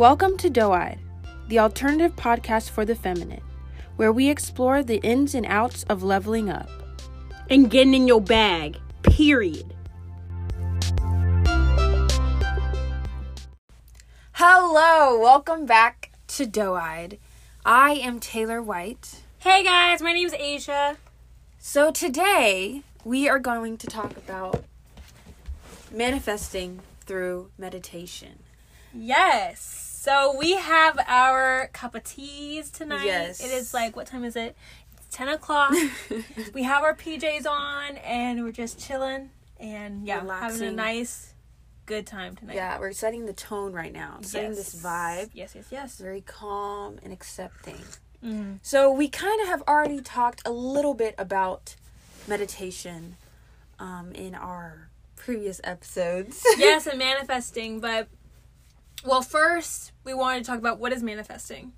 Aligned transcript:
Welcome 0.00 0.38
to 0.38 0.48
Doe 0.48 0.72
Eyed, 0.72 0.98
the 1.48 1.58
alternative 1.58 2.16
podcast 2.16 2.70
for 2.70 2.86
the 2.86 2.94
feminine, 2.94 3.42
where 3.96 4.10
we 4.10 4.30
explore 4.30 4.82
the 4.82 4.96
ins 5.00 5.34
and 5.34 5.44
outs 5.44 5.82
of 5.90 6.02
leveling 6.02 6.48
up. 6.48 6.70
and 7.50 7.70
getting 7.70 7.92
in 7.92 8.08
your 8.08 8.22
bag. 8.22 8.78
Period. 9.02 9.74
Hello, 14.32 15.20
welcome 15.20 15.66
back 15.66 16.12
to 16.28 16.46
Doe 16.46 16.76
Eyed. 16.76 17.18
I 17.66 17.92
am 17.92 18.20
Taylor 18.20 18.62
White. 18.62 19.20
Hey 19.40 19.62
guys, 19.62 20.00
my 20.00 20.14
name's 20.14 20.32
Asia. 20.32 20.96
So 21.58 21.90
today 21.90 22.84
we 23.04 23.28
are 23.28 23.38
going 23.38 23.76
to 23.76 23.86
talk 23.86 24.16
about 24.16 24.64
manifesting 25.92 26.80
through 27.02 27.50
meditation. 27.58 28.38
Yes. 28.94 29.89
So 30.00 30.34
we 30.34 30.54
have 30.54 30.98
our 31.06 31.68
cup 31.74 31.94
of 31.94 32.04
teas 32.04 32.70
tonight. 32.70 33.04
Yes. 33.04 33.44
It 33.44 33.50
is 33.50 33.74
like 33.74 33.96
what 33.96 34.06
time 34.06 34.24
is 34.24 34.34
it? 34.34 34.56
It's 34.96 35.14
ten 35.14 35.28
o'clock. 35.28 35.74
we 36.54 36.62
have 36.62 36.84
our 36.84 36.94
PJs 36.94 37.46
on 37.46 37.98
and 37.98 38.42
we're 38.42 38.50
just 38.50 38.80
chilling 38.80 39.28
and 39.58 40.06
yeah, 40.06 40.24
having 40.26 40.68
a 40.68 40.72
nice, 40.72 41.34
good 41.84 42.06
time 42.06 42.34
tonight. 42.34 42.56
Yeah, 42.56 42.80
we're 42.80 42.92
setting 42.92 43.26
the 43.26 43.34
tone 43.34 43.74
right 43.74 43.92
now, 43.92 44.16
setting 44.22 44.52
this 44.52 44.74
vibe. 44.74 45.32
Yes, 45.34 45.54
yes, 45.54 45.66
yes. 45.70 45.98
Very 45.98 46.22
calm 46.22 46.98
and 47.02 47.12
accepting. 47.12 47.76
Mm. 48.24 48.60
So 48.62 48.90
we 48.90 49.06
kind 49.06 49.42
of 49.42 49.48
have 49.48 49.60
already 49.68 50.00
talked 50.00 50.40
a 50.46 50.50
little 50.50 50.94
bit 50.94 51.14
about 51.18 51.76
meditation 52.26 53.16
um, 53.78 54.12
in 54.14 54.34
our 54.34 54.88
previous 55.14 55.60
episodes. 55.62 56.42
yes, 56.56 56.86
and 56.86 56.98
manifesting, 57.10 57.80
but 57.80 58.08
well, 59.04 59.22
first 59.22 59.92
we 60.04 60.14
wanted 60.14 60.40
to 60.40 60.44
talk 60.44 60.58
about 60.58 60.78
what 60.78 60.92
is 60.92 61.02
manifesting. 61.02 61.72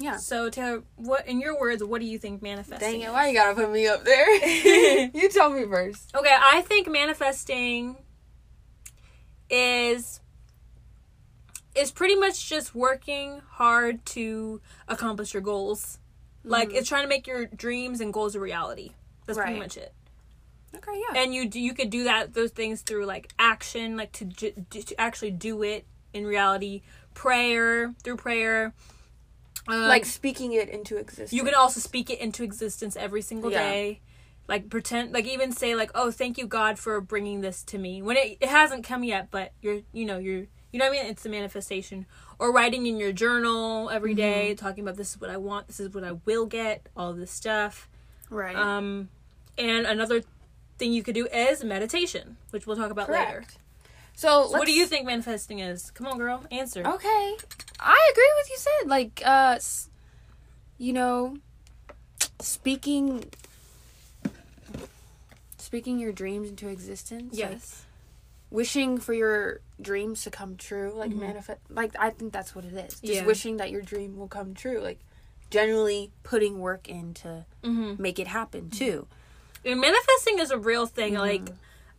yeah. 0.00 0.16
So 0.16 0.50
Taylor, 0.50 0.82
what 0.96 1.26
in 1.28 1.40
your 1.40 1.58
words, 1.58 1.82
what 1.82 2.00
do 2.00 2.06
you 2.06 2.18
think 2.18 2.42
manifesting? 2.42 2.90
Dang 2.92 3.00
it! 3.02 3.12
Why 3.12 3.28
you 3.28 3.34
gotta 3.34 3.54
put 3.54 3.70
me 3.70 3.86
up 3.86 4.04
there? 4.04 4.46
you 5.14 5.28
tell 5.30 5.50
me 5.50 5.64
first. 5.64 6.14
Okay, 6.14 6.34
I 6.36 6.62
think 6.62 6.88
manifesting 6.88 7.96
is 9.50 10.20
is 11.74 11.90
pretty 11.90 12.14
much 12.14 12.48
just 12.48 12.74
working 12.74 13.42
hard 13.48 14.04
to 14.06 14.60
accomplish 14.88 15.34
your 15.34 15.42
goals. 15.42 15.98
Like 16.44 16.70
mm. 16.70 16.74
it's 16.74 16.88
trying 16.88 17.02
to 17.02 17.08
make 17.08 17.26
your 17.26 17.46
dreams 17.46 18.00
and 18.00 18.12
goals 18.12 18.34
a 18.34 18.40
reality. 18.40 18.92
That's 19.26 19.38
Right. 19.38 19.46
pretty 19.46 19.60
much 19.60 19.76
it. 19.76 19.92
Okay. 20.74 21.00
Yeah. 21.08 21.22
And 21.22 21.34
you 21.34 21.48
you 21.52 21.72
could 21.72 21.90
do 21.90 22.04
that 22.04 22.34
those 22.34 22.50
things 22.50 22.82
through 22.82 23.06
like 23.06 23.32
action, 23.38 23.96
like 23.96 24.12
to 24.12 24.26
to 24.26 25.00
actually 25.00 25.30
do 25.30 25.62
it 25.62 25.86
in 26.14 26.26
reality. 26.26 26.82
Prayer 27.12 27.92
through 28.02 28.16
prayer. 28.16 28.72
Um, 29.68 29.88
like 29.88 30.04
speaking 30.04 30.52
it 30.52 30.68
into 30.68 30.96
existence. 30.96 31.32
you 31.32 31.42
can 31.44 31.54
also 31.54 31.80
speak 31.80 32.10
it 32.10 32.18
into 32.20 32.42
existence 32.44 32.96
every 32.96 33.22
single 33.22 33.50
Yeah. 33.50 33.60
day. 33.70 34.00
Like 34.46 34.68
pretend, 34.68 35.12
like 35.12 35.26
even 35.26 35.52
say 35.52 35.74
like, 35.74 35.90
"Oh, 35.94 36.10
thank 36.10 36.36
you 36.36 36.46
God 36.46 36.78
for 36.78 37.00
bringing 37.00 37.40
this 37.40 37.62
to 37.64 37.78
me." 37.78 38.02
When 38.02 38.16
it, 38.18 38.36
it 38.40 38.48
hasn't 38.50 38.84
come 38.84 39.02
yet, 39.02 39.28
but 39.30 39.52
you're, 39.62 39.80
you 39.92 40.04
know, 40.04 40.18
you're, 40.18 40.44
you 40.70 40.78
know 40.78 40.86
what 40.90 40.98
I 40.98 41.02
mean? 41.02 41.10
It's 41.10 41.24
a 41.24 41.30
manifestation. 41.30 42.04
Or 42.38 42.52
writing 42.52 42.84
in 42.86 42.98
your 42.98 43.12
journal 43.12 43.88
every 43.88 44.12
day, 44.12 44.50
Mm-hmm. 44.50 44.62
talking 44.66 44.84
about 44.84 44.96
this 44.96 45.12
is 45.14 45.20
what 45.20 45.30
I 45.30 45.38
want, 45.38 45.68
this 45.68 45.80
is 45.80 45.94
what 45.94 46.04
I 46.04 46.12
will 46.26 46.44
get, 46.44 46.88
all 46.94 47.14
this 47.14 47.30
stuff. 47.30 47.88
right. 48.28 48.54
Um, 48.56 49.08
and 49.56 49.86
another 49.86 50.22
thing 50.78 50.92
you 50.92 51.02
could 51.02 51.14
do 51.14 51.26
is 51.28 51.64
meditation, 51.64 52.36
which 52.50 52.66
we'll 52.66 52.76
talk 52.76 52.90
about 52.90 53.08
later. 53.08 53.44
So 54.16 54.48
What 54.50 54.66
do 54.66 54.72
you 54.72 54.86
think 54.86 55.06
manifesting 55.06 55.58
is? 55.58 55.90
Come 55.90 56.06
on, 56.06 56.18
girl, 56.18 56.42
answer. 56.50 56.80
Okay, 56.86 57.36
I 57.80 58.10
agree 58.12 58.32
with 58.36 58.50
you 58.50 58.56
said. 58.58 58.88
Like, 58.88 59.22
uh, 59.24 59.58
you 60.78 60.92
know, 60.92 61.36
speaking, 62.40 63.24
speaking 65.58 65.98
your 65.98 66.12
dreams 66.12 66.48
into 66.48 66.68
existence. 66.68 67.32
like, 67.32 67.50
Yes. 67.50 67.84
wishing 68.50 68.98
for 68.98 69.12
your 69.12 69.60
dreams 69.80 70.22
to 70.22 70.30
come 70.30 70.56
true, 70.56 70.92
like 70.94 71.10
manifest. 71.10 71.60
Like, 71.68 71.94
I 71.98 72.10
think 72.10 72.32
that's 72.32 72.54
what 72.54 72.64
it 72.64 72.72
is. 72.74 73.00
Just 73.00 73.02
Mm-hmm. 73.02 73.12
Yeah. 73.14 73.26
wishing 73.26 73.56
that 73.58 73.70
your 73.70 73.82
dream 73.82 74.16
will 74.16 74.28
come 74.28 74.54
true. 74.54 74.80
Like, 74.80 75.00
generally 75.50 76.10
putting 76.22 76.58
work 76.60 76.88
in 76.88 77.14
to 77.14 77.46
Mm-hmm. 77.62 78.00
make 78.02 78.18
it 78.18 78.26
happen 78.28 78.70
too. 78.70 79.06
And 79.64 79.80
manifesting 79.80 80.38
is 80.38 80.50
a 80.50 80.58
real 80.58 80.86
thing. 80.86 81.14
Like, 81.14 81.48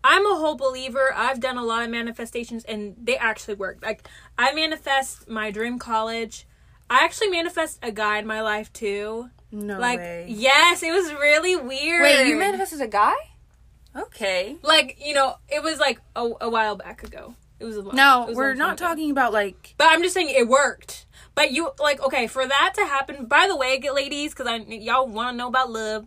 I'm 0.07 0.23
a 0.27 0.35
whole 0.35 0.55
believer. 0.55 1.11
I've 1.15 1.39
done 1.39 1.57
a 1.57 1.63
lot 1.63 1.83
of 1.83 1.89
manifestations, 1.89 2.63
and 2.65 2.95
they 3.01 3.17
actually 3.17 3.55
work. 3.55 3.79
Like, 3.81 4.07
I 4.37 4.53
manifest 4.53 5.27
my 5.27 5.49
dream 5.49 5.79
college. 5.79 6.45
I 6.91 7.03
actually 7.03 7.29
manifest 7.29 7.79
a 7.81 7.91
guy 7.91 8.19
in 8.19 8.27
my 8.27 8.41
life 8.41 8.71
too. 8.71 9.31
No 9.51 9.79
Like, 9.79 9.97
way. 9.97 10.25
yes, 10.29 10.83
it 10.83 10.91
was 10.91 11.11
really 11.13 11.55
weird. 11.55 12.03
Wait, 12.03 12.27
you 12.27 12.37
manifested 12.37 12.81
a 12.81 12.87
guy? 12.87 13.15
Okay. 13.95 14.57
Like, 14.61 14.97
you 15.03 15.13
know, 15.15 15.37
it 15.49 15.63
was 15.63 15.79
like 15.79 15.99
a, 16.15 16.29
a 16.41 16.49
while 16.49 16.75
back 16.75 17.03
ago. 17.03 17.33
It 17.59 17.65
was 17.65 17.77
a 17.77 17.81
while. 17.81 17.95
No, 17.95 18.23
it 18.23 18.27
was 18.29 18.35
we're 18.37 18.49
long 18.49 18.57
not 18.57 18.77
time 18.77 18.91
ago. 18.91 18.95
talking 18.95 19.11
about 19.11 19.33
like. 19.33 19.73
But 19.77 19.87
I'm 19.89 20.03
just 20.03 20.13
saying 20.13 20.29
it 20.29 20.47
worked. 20.47 21.05
But 21.33 21.51
you 21.51 21.71
like 21.79 22.01
okay 22.03 22.27
for 22.27 22.45
that 22.45 22.73
to 22.75 22.85
happen. 22.85 23.25
By 23.25 23.47
the 23.47 23.55
way, 23.55 23.79
ladies, 23.93 24.33
because 24.33 24.47
I 24.47 24.57
y'all 24.57 25.07
want 25.07 25.33
to 25.33 25.37
know 25.37 25.47
about 25.47 25.71
love. 25.71 26.05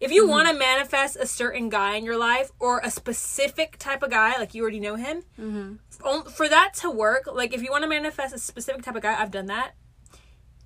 If 0.00 0.10
you 0.10 0.26
want 0.26 0.48
to 0.48 0.54
manifest 0.54 1.16
a 1.20 1.26
certain 1.26 1.68
guy 1.68 1.96
in 1.96 2.04
your 2.04 2.16
life 2.16 2.50
or 2.58 2.80
a 2.82 2.90
specific 2.90 3.76
type 3.78 4.02
of 4.02 4.10
guy, 4.10 4.38
like 4.38 4.54
you 4.54 4.62
already 4.62 4.80
know 4.80 4.96
him, 4.96 5.22
mm-hmm. 5.38 6.28
for 6.30 6.48
that 6.48 6.72
to 6.76 6.90
work, 6.90 7.28
like 7.32 7.52
if 7.52 7.62
you 7.62 7.70
want 7.70 7.82
to 7.82 7.88
manifest 7.88 8.34
a 8.34 8.38
specific 8.38 8.82
type 8.82 8.96
of 8.96 9.02
guy, 9.02 9.20
I've 9.20 9.30
done 9.30 9.46
that. 9.46 9.72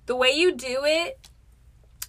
The 0.05 0.15
way 0.15 0.29
you 0.29 0.55
do 0.55 0.83
it 0.83 1.29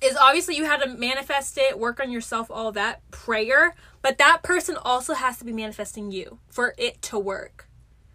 is 0.02 0.16
obviously 0.16 0.56
you 0.56 0.64
had 0.64 0.82
to 0.82 0.88
manifest 0.88 1.58
it, 1.58 1.78
work 1.78 1.98
on 2.00 2.10
yourself, 2.10 2.50
all 2.50 2.70
that 2.72 3.08
prayer, 3.10 3.74
but 4.02 4.18
that 4.18 4.42
person 4.42 4.76
also 4.76 5.14
has 5.14 5.38
to 5.38 5.44
be 5.44 5.52
manifesting 5.52 6.12
you 6.12 6.38
for 6.48 6.74
it 6.78 7.02
to 7.02 7.18
work. 7.18 7.68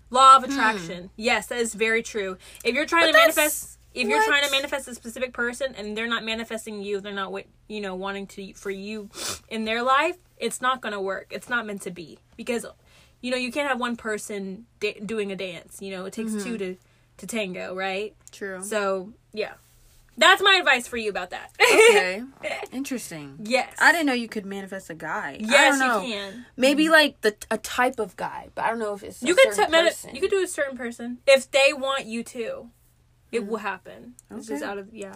Law 0.10 0.38
of 0.38 0.44
attraction. 0.44 1.10
Yes, 1.16 1.48
that 1.48 1.60
is 1.60 1.74
very 1.74 2.04
true. 2.04 2.38
If 2.64 2.76
you're 2.76 2.86
trying 2.86 3.08
Hmm. 3.08 3.12
But 3.14 3.18
to 3.18 3.18
manifest 3.18 3.80
if 3.94 4.08
you're 4.08 4.24
trying 4.24 4.44
to 4.46 4.52
manifest 4.52 4.88
a 4.88 4.96
specific 4.96 5.34
person 5.34 5.76
and 5.76 5.98
they're 5.98 6.08
not 6.08 6.24
manifesting 6.24 6.82
you, 6.82 7.02
they're 7.02 7.12
not 7.14 7.32
what 7.32 7.46
you 7.68 7.82
know 7.82 7.96
wanting 7.96 8.28
to 8.28 8.54
for 8.54 8.72
you 8.72 9.10
in 9.50 9.66
their 9.66 9.82
life, 9.84 10.16
it's 10.38 10.62
not 10.62 10.82
going 10.82 10.94
to 10.94 11.02
work. 11.02 11.28
It's 11.32 11.50
not 11.50 11.66
meant 11.66 11.82
to 11.84 11.92
be 11.92 12.18
because 12.38 12.66
you 13.22 13.30
know, 13.30 13.38
you 13.38 13.52
can't 13.52 13.68
have 13.70 13.80
one 13.80 13.96
person 13.98 14.66
da- 14.80 15.00
doing 15.06 15.32
a 15.32 15.36
dance, 15.36 15.78
you 15.80 15.92
know, 15.92 16.06
it 16.06 16.14
takes 16.14 16.32
Mm-hmm. 16.32 16.44
two 16.44 16.58
to 16.58 16.76
to 17.18 17.28
tango, 17.28 17.76
right? 17.76 18.16
True. 18.32 18.64
So, 18.64 19.14
yeah. 19.32 19.54
That's 20.18 20.42
my 20.42 20.56
advice 20.60 20.88
for 20.88 20.98
you 20.98 21.10
about 21.12 21.30
that. 21.30 21.52
okay. 21.62 22.24
Interesting. 22.72 23.38
yes. 23.44 23.74
I 23.80 23.92
didn't 23.92 24.08
know 24.08 24.14
you 24.14 24.28
could 24.28 24.46
manifest 24.46 24.90
a 24.90 24.94
guy. 24.96 25.34
I 25.34 25.38
Yes, 25.40 25.78
don't 25.78 25.88
know. 25.88 26.02
you 26.02 26.14
can. 26.14 26.46
Maybe 26.58 26.90
like 26.90 27.22
the 27.22 27.36
a 27.52 27.58
type 27.60 28.00
of 28.00 28.16
guy, 28.18 28.50
but 28.56 28.66
I 28.66 28.70
don't 28.70 28.80
know 28.80 28.94
if 28.94 29.04
it's 29.04 29.22
a 29.22 29.28
You 29.28 29.36
could 29.36 29.52
t- 29.54 29.68
mani- 29.68 29.92
you 30.14 30.20
could 30.20 30.32
do 30.32 30.44
a 30.44 30.48
certain 30.48 30.76
person 30.78 31.20
if 31.28 31.50
they 31.52 31.74
want 31.74 32.06
you 32.08 32.24
to. 32.24 32.70
It 33.32 33.48
will 33.48 33.58
happen. 33.58 34.16
It's 34.30 34.48
just 34.48 34.62
Okay. 34.64 34.72
out 34.72 34.78
of 34.78 34.94
yeah. 34.94 35.16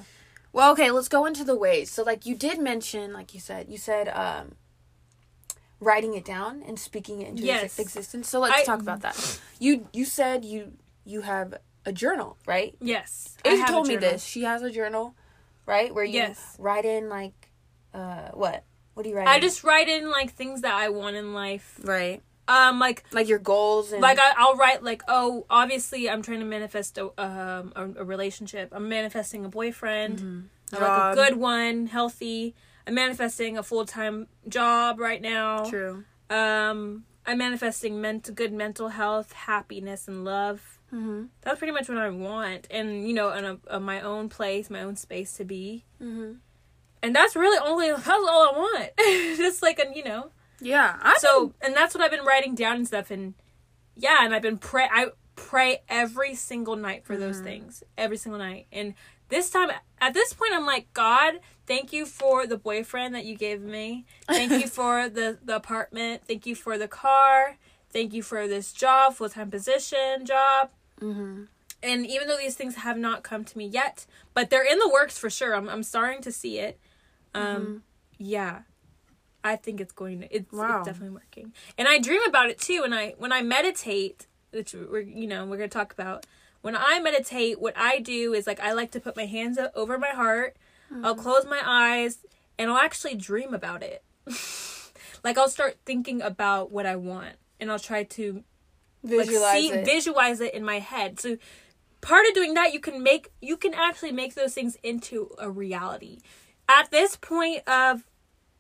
Well, 0.54 0.72
okay, 0.72 0.90
let's 0.92 1.10
go 1.10 1.26
into 1.26 1.44
the 1.44 1.56
ways. 1.56 1.92
So, 1.92 2.02
like 2.04 2.26
you 2.26 2.34
did 2.36 2.60
mention, 2.60 3.12
like 3.12 3.34
you 3.34 3.40
said, 3.42 3.68
you 3.70 3.78
said 3.78 4.08
um, 4.10 4.54
writing 5.80 6.14
it 6.14 6.24
down 6.26 6.64
and 6.66 6.80
speaking 6.80 7.22
it 7.22 7.28
into 7.30 7.44
Yes. 7.44 7.78
existence. 7.80 8.30
So 8.30 8.40
let's 8.40 8.62
I- 8.62 8.64
talk 8.64 8.80
about 8.82 9.02
that. 9.02 9.40
You 9.60 9.88
you 9.94 10.06
said 10.06 10.46
you 10.46 10.74
you 11.04 11.22
have 11.22 11.56
a 11.86 11.92
journal, 11.92 12.38
right? 12.46 12.76
Yes. 12.82 13.38
I 13.46 13.50
Ava 13.50 13.58
have 13.58 13.70
a 13.70 13.72
told 13.74 13.88
me 13.88 13.96
this. 13.98 14.24
She 14.24 14.44
has 14.44 14.62
a 14.64 14.72
journal, 14.72 15.16
right? 15.66 15.94
Where 15.94 16.04
you 16.06 16.14
Yes. 16.14 16.56
write 16.58 16.86
in 16.86 17.10
like 17.10 17.50
uh 17.94 18.30
what? 18.34 18.64
What 18.94 19.04
do 19.04 19.10
you 19.10 19.16
write? 19.18 19.28
I 19.28 19.36
in? 19.36 19.42
just 19.42 19.64
write 19.64 19.90
in 19.90 20.10
like 20.10 20.34
things 20.34 20.62
that 20.62 20.74
I 20.74 20.88
want 20.90 21.16
in 21.18 21.34
life. 21.34 21.80
right, 21.84 22.22
Um, 22.48 22.80
like 22.80 23.04
like 23.12 23.28
your 23.28 23.40
goals 23.40 23.92
and 23.92 24.02
like 24.02 24.20
I, 24.20 24.34
I'll 24.38 24.56
write 24.56 24.84
like 24.84 25.02
oh 25.08 25.48
obviously 25.50 26.08
I'm 26.08 26.22
trying 26.22 26.42
to 26.42 26.46
manifest 26.46 26.98
a 27.00 27.06
um 27.18 27.74
a, 27.76 28.02
a 28.02 28.04
relationship. 28.04 28.70
I'm 28.72 28.88
manifesting 28.88 29.46
a 29.46 29.50
boyfriend. 29.50 30.50
I 30.74 30.78
like 30.78 31.14
a 31.14 31.16
good 31.16 31.38
one, 31.38 31.88
healthy. 31.88 32.56
I'm 32.88 32.94
manifesting 32.94 33.58
a 33.58 33.64
full 33.64 33.86
time 33.86 34.28
job 34.48 35.00
right 35.00 35.22
now. 35.22 35.66
true. 35.66 36.04
Um, 36.30 37.06
I'm 37.26 37.38
manifesting 37.38 38.02
ment- 38.02 38.34
good 38.36 38.54
mental 38.54 38.90
health, 38.90 39.32
happiness, 39.32 40.08
and 40.08 40.24
love. 40.24 40.80
Mm-hmm. 40.94 41.26
That's 41.42 41.58
pretty 41.58 41.74
much 41.74 41.90
what 41.90 41.98
I 41.98 42.10
want, 42.10 42.68
and 42.70 43.08
you 43.08 43.14
know, 43.14 43.32
in 43.32 43.46
a, 43.46 43.58
a 43.68 43.80
my 43.80 44.02
own 44.02 44.30
place, 44.30 44.70
my 44.70 44.82
own 44.82 44.96
space 44.96 45.34
to 45.38 45.44
be. 45.44 45.86
Mm-hmm. 46.02 46.34
And 47.02 47.16
that's 47.16 47.36
really 47.36 47.60
only 47.64 47.92
that's 47.92 48.08
all 48.08 48.20
I 48.20 48.52
want. 48.56 48.90
Just 49.38 49.62
like 49.62 49.80
a 49.80 49.96
you 49.96 50.04
know. 50.04 50.32
Yeah, 50.62 50.98
I 51.02 51.16
So 51.20 51.54
and 51.62 51.76
that's 51.76 51.94
what 51.94 52.04
I've 52.04 52.12
been 52.12 52.26
writing 52.26 52.56
down 52.56 52.78
and 52.78 52.88
stuff, 52.88 53.12
and 53.12 53.34
yeah, 53.96 54.24
and 54.24 54.34
I've 54.34 54.42
been 54.42 54.58
pray. 54.58 54.88
I 54.92 55.08
pray 55.36 55.82
every 55.90 56.34
single 56.36 56.76
night 56.76 57.06
for 57.06 57.18
those 57.18 57.40
things, 57.40 57.84
every 57.98 58.18
single 58.18 58.40
night. 58.40 58.68
And 58.72 58.94
this 59.30 59.50
time, 59.50 59.70
at 60.00 60.14
this 60.14 60.32
point, 60.34 60.54
I'm 60.54 60.66
like, 60.66 60.94
God, 60.94 61.40
thank 61.68 61.92
you 61.92 62.06
for 62.06 62.46
the 62.48 62.58
boyfriend 62.58 63.14
that 63.16 63.26
you 63.26 63.36
gave 63.36 63.62
me. 63.62 64.06
Thank 64.28 64.52
you 64.52 64.68
for 64.80 65.10
the 65.10 65.38
the 65.44 65.56
apartment. 65.56 66.24
Thank 66.28 66.46
you 66.46 66.56
for 66.56 66.78
the 66.78 66.88
car. 66.88 67.58
Thank 67.92 68.14
you 68.14 68.24
for 68.24 68.48
this 68.48 68.72
job, 68.74 69.16
full 69.16 69.30
time 69.30 69.50
position 69.52 70.26
job. 70.26 70.70
Mm-hmm. 71.02 71.44
and 71.84 72.08
even 72.08 72.28
though 72.30 72.38
these 72.38 72.56
things 72.56 72.76
have 72.76 72.98
not 72.98 73.22
come 73.22 73.44
to 73.44 73.58
me 73.58 73.66
yet, 73.68 74.06
but 74.34 74.50
they're 74.50 74.64
in 74.64 74.80
the 74.80 74.88
works 74.90 75.18
for 75.18 75.30
sure. 75.30 75.54
I'm 75.54 75.68
I'm 75.68 75.84
starting 75.84 76.22
to 76.22 76.32
see 76.32 76.60
it. 76.60 76.80
Um, 77.34 77.44
Mm-hmm. 77.44 77.78
yeah, 78.18 78.60
I 79.46 79.56
think 79.56 79.80
it's 79.80 79.94
going 79.94 80.22
to. 80.22 80.36
It's, 80.36 80.52
Wow. 80.52 80.80
it's 80.80 80.88
definitely 80.88 81.14
working, 81.16 81.54
and 81.78 81.88
I 81.88 82.00
dream 82.00 82.22
about 82.28 82.50
it 82.50 82.60
too. 82.60 82.82
And 82.84 82.94
I 82.94 83.14
when 83.18 83.32
I 83.32 83.42
meditate, 83.42 84.28
which 84.52 84.74
we're 84.74 85.00
you 85.02 85.28
know 85.28 85.46
we're 85.46 85.58
gonna 85.58 85.70
talk 85.70 85.94
about. 85.94 86.26
When 86.62 86.76
I 86.76 87.00
meditate, 87.00 87.62
what 87.62 87.76
I 87.78 88.00
do 88.00 88.34
is 88.34 88.48
like 88.48 88.60
I 88.60 88.74
like 88.74 88.90
to 88.92 89.00
put 89.00 89.16
my 89.16 89.28
hands 89.28 89.58
o- 89.60 89.70
over 89.76 90.00
my 90.00 90.10
heart. 90.10 90.58
Mm-hmm. 90.92 91.06
I'll 91.06 91.16
close 91.16 91.46
my 91.46 91.62
eyes, 91.64 92.20
and 92.58 92.72
I'll 92.72 92.78
actually 92.78 93.16
dream 93.16 93.54
about 93.54 93.84
it. 93.84 94.04
like 95.24 95.38
I'll 95.38 95.50
start 95.50 95.78
thinking 95.86 96.22
about 96.22 96.72
what 96.72 96.86
I 96.86 96.96
want, 96.96 97.36
and 97.60 97.72
I'll 97.72 97.80
try 97.80 98.04
to 98.04 98.44
like 99.04 99.28
Visualize 99.28 99.54
see 99.62 99.70
it. 99.72 99.86
visualize 99.86 100.42
it 100.42 100.54
in 100.56 100.64
my 100.66 100.80
head 100.80 101.20
so 101.20 101.38
part 102.02 102.26
of 102.28 102.34
doing 102.34 102.56
that 102.56 102.74
you 102.74 102.80
can 102.80 103.04
make 103.04 103.30
you 103.40 103.56
can 103.56 103.72
actually 103.76 104.12
make 104.12 104.34
those 104.34 104.56
things 104.56 104.78
into 104.82 105.30
a 105.38 105.48
reality 105.52 106.18
at 106.68 106.90
this 106.90 107.16
point 107.16 107.62
of 107.68 108.04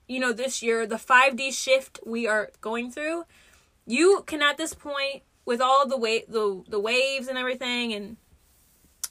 you 0.07 0.19
know 0.19 0.31
this 0.33 0.61
year 0.61 0.85
the 0.85 0.95
5d 0.97 1.51
shift 1.53 1.99
we 2.05 2.27
are 2.27 2.51
going 2.61 2.91
through 2.91 3.25
you 3.85 4.23
can 4.25 4.41
at 4.41 4.57
this 4.57 4.73
point 4.73 5.23
with 5.45 5.61
all 5.61 5.87
the 5.87 5.97
way 5.97 6.23
the 6.27 6.63
the 6.67 6.79
waves 6.79 7.27
and 7.27 7.37
everything 7.37 7.93
and 7.93 8.17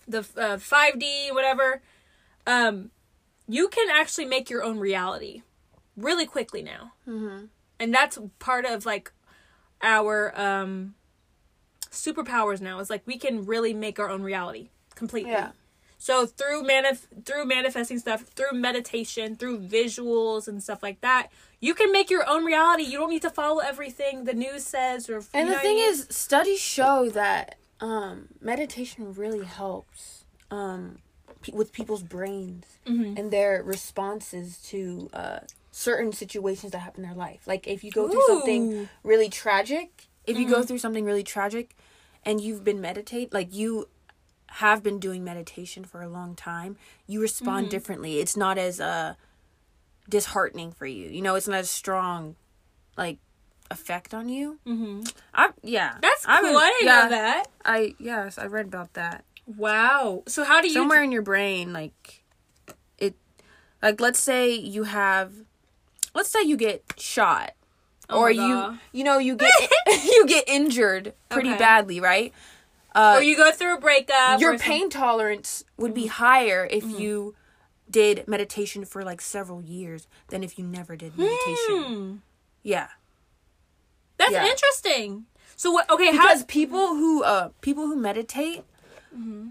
the 0.06 0.20
uh, 0.36 0.56
5d 0.56 1.32
whatever 1.32 1.82
um 2.46 2.90
you 3.48 3.68
can 3.68 3.88
actually 3.90 4.24
make 4.26 4.48
your 4.50 4.62
own 4.62 4.78
reality 4.78 5.42
really 5.96 6.26
quickly 6.26 6.62
now 6.62 6.92
Mhm. 7.06 7.48
and 7.80 7.94
that's 7.94 8.18
part 8.38 8.64
of 8.64 8.84
like 8.86 9.12
our 9.82 10.32
um 10.38 10.94
superpowers 11.90 12.60
now 12.60 12.78
is 12.80 12.90
like 12.90 13.02
we 13.06 13.18
can 13.18 13.44
really 13.44 13.72
make 13.74 13.98
our 14.00 14.10
own 14.10 14.22
reality 14.22 14.70
completely 14.94 15.30
Yeah. 15.30 15.52
So 16.08 16.14
through 16.26 16.60
manif- 16.72 17.06
through 17.26 17.44
manifesting 17.56 17.98
stuff 17.98 18.20
through 18.36 18.52
meditation 18.68 19.26
through 19.40 19.58
visuals 19.58 20.42
and 20.48 20.62
stuff 20.66 20.82
like 20.82 21.00
that 21.00 21.24
you 21.66 21.72
can 21.74 21.90
make 21.98 22.08
your 22.14 22.24
own 22.32 22.42
reality 22.52 22.82
you 22.92 22.98
don't 23.00 23.10
need 23.16 23.22
to 23.22 23.34
follow 23.40 23.60
everything 23.72 24.24
the 24.24 24.34
news 24.44 24.62
says 24.74 25.08
or 25.08 25.18
And 25.32 25.48
the 25.50 25.58
I 25.58 25.62
thing 25.62 25.76
mean? 25.76 25.90
is, 25.90 26.06
studies 26.10 26.60
show 26.60 27.08
that 27.10 27.56
um, 27.80 28.28
meditation 28.40 29.14
really 29.14 29.44
helps 29.44 30.24
um, 30.50 30.98
pe- 31.42 31.52
with 31.60 31.72
people's 31.72 32.02
brains 32.16 32.66
Mhm. 32.86 33.18
and 33.18 33.30
their 33.30 33.62
responses 33.62 34.46
to 34.70 35.08
uh, 35.14 35.38
certain 35.70 36.12
situations 36.12 36.72
that 36.72 36.80
happen 36.80 37.02
in 37.02 37.08
their 37.10 37.16
life. 37.28 37.42
Like 37.46 37.66
if 37.66 37.82
you 37.84 37.90
go 37.90 38.08
through 38.10 38.22
something 38.26 38.88
really 39.02 39.28
tragic, 39.30 39.88
if 40.26 40.36
you 40.38 40.46
go 40.46 40.56
Mm-hmm. 40.58 40.66
through 40.66 40.78
something 40.84 41.04
really 41.10 41.22
tragic, 41.36 41.66
and 42.26 42.40
you've 42.40 42.62
been 42.64 42.80
meditate, 42.80 43.32
like 43.38 43.50
you 43.54 43.88
have 44.58 44.82
been 44.82 44.98
doing 45.00 45.24
meditation 45.24 45.84
for 45.84 46.00
a 46.02 46.08
long 46.08 46.34
time, 46.36 46.76
you 47.06 47.20
respond 47.20 47.64
Mm-hmm. 47.66 47.70
differently. 47.70 48.18
It's 48.18 48.36
not 48.36 48.56
as 48.58 48.80
uh, 48.80 49.14
disheartening 50.08 50.72
for 50.72 50.86
you. 50.86 51.08
You 51.08 51.22
know, 51.22 51.34
it's 51.34 51.48
not 51.48 51.58
as 51.58 51.70
strong, 51.70 52.36
like 52.96 53.18
effect 53.70 54.12
on 54.14 54.28
you. 54.28 54.58
Mhm. 54.66 55.10
I 55.32 55.50
yeah. 55.62 55.96
that's 56.00 56.26
cool 56.26 56.34
I've 56.34 56.42
been- 56.42 56.54
i 56.56 56.70
didn't 56.78 56.86
yeah, 56.86 57.02
know 57.04 57.08
that 57.10 57.46
I 57.64 57.94
yes, 57.98 58.38
I 58.38 58.46
read 58.46 58.66
about 58.66 58.92
that. 58.94 59.24
wow 59.46 60.22
so 60.28 60.44
how 60.44 60.60
do 60.60 60.68
you 60.68 60.74
Somewhere 60.74 61.02
in 61.02 61.10
your 61.12 61.22
brain, 61.22 61.72
like 61.72 62.22
it, 62.98 63.14
like 63.82 64.00
let's 64.00 64.18
say 64.20 64.54
you 64.54 64.84
have, 64.84 65.32
let's 66.14 66.28
say 66.30 66.42
you 66.42 66.56
get 66.56 66.82
shot, 66.98 67.52
Oh 68.10 68.20
or 68.20 68.30
you 68.30 68.78
you 68.92 69.02
know 69.02 69.18
you 69.18 69.34
get 69.34 69.52
you 70.04 70.26
get 70.26 70.44
injured 70.46 71.14
pretty 71.30 71.48
Okay. 71.50 71.58
badly, 71.58 72.00
right? 72.00 72.32
Uh, 72.94 73.14
or 73.18 73.22
you 73.22 73.36
go 73.36 73.50
through 73.50 73.74
a 73.76 73.80
breakup 73.80 74.40
your 74.40 74.56
some- 74.56 74.64
pain 74.66 74.88
tolerance 74.90 75.64
would 75.76 75.92
be 75.94 76.06
higher 76.06 76.66
if 76.70 76.84
you 76.84 77.34
did 77.90 78.26
meditation 78.28 78.84
for 78.84 79.02
like 79.04 79.20
several 79.20 79.60
years 79.62 80.06
than 80.28 80.42
if 80.44 80.58
you 80.58 80.64
never 80.64 80.96
did 80.96 81.18
meditation. 81.18 81.82
Hmm. 81.82 82.16
Yeah. 82.62 82.88
that's 84.16 84.32
Yeah. 84.32 84.46
interesting 84.46 85.26
so 85.56 85.70
what 85.70 85.88
okay 85.90 86.10
because 86.12 86.40
how 86.40 86.46
people 86.46 86.88
who 86.94 87.22
uh 87.24 87.48
people 87.60 87.86
who 87.86 87.96
meditate 87.96 88.62
Mm-hmm. 89.16 89.48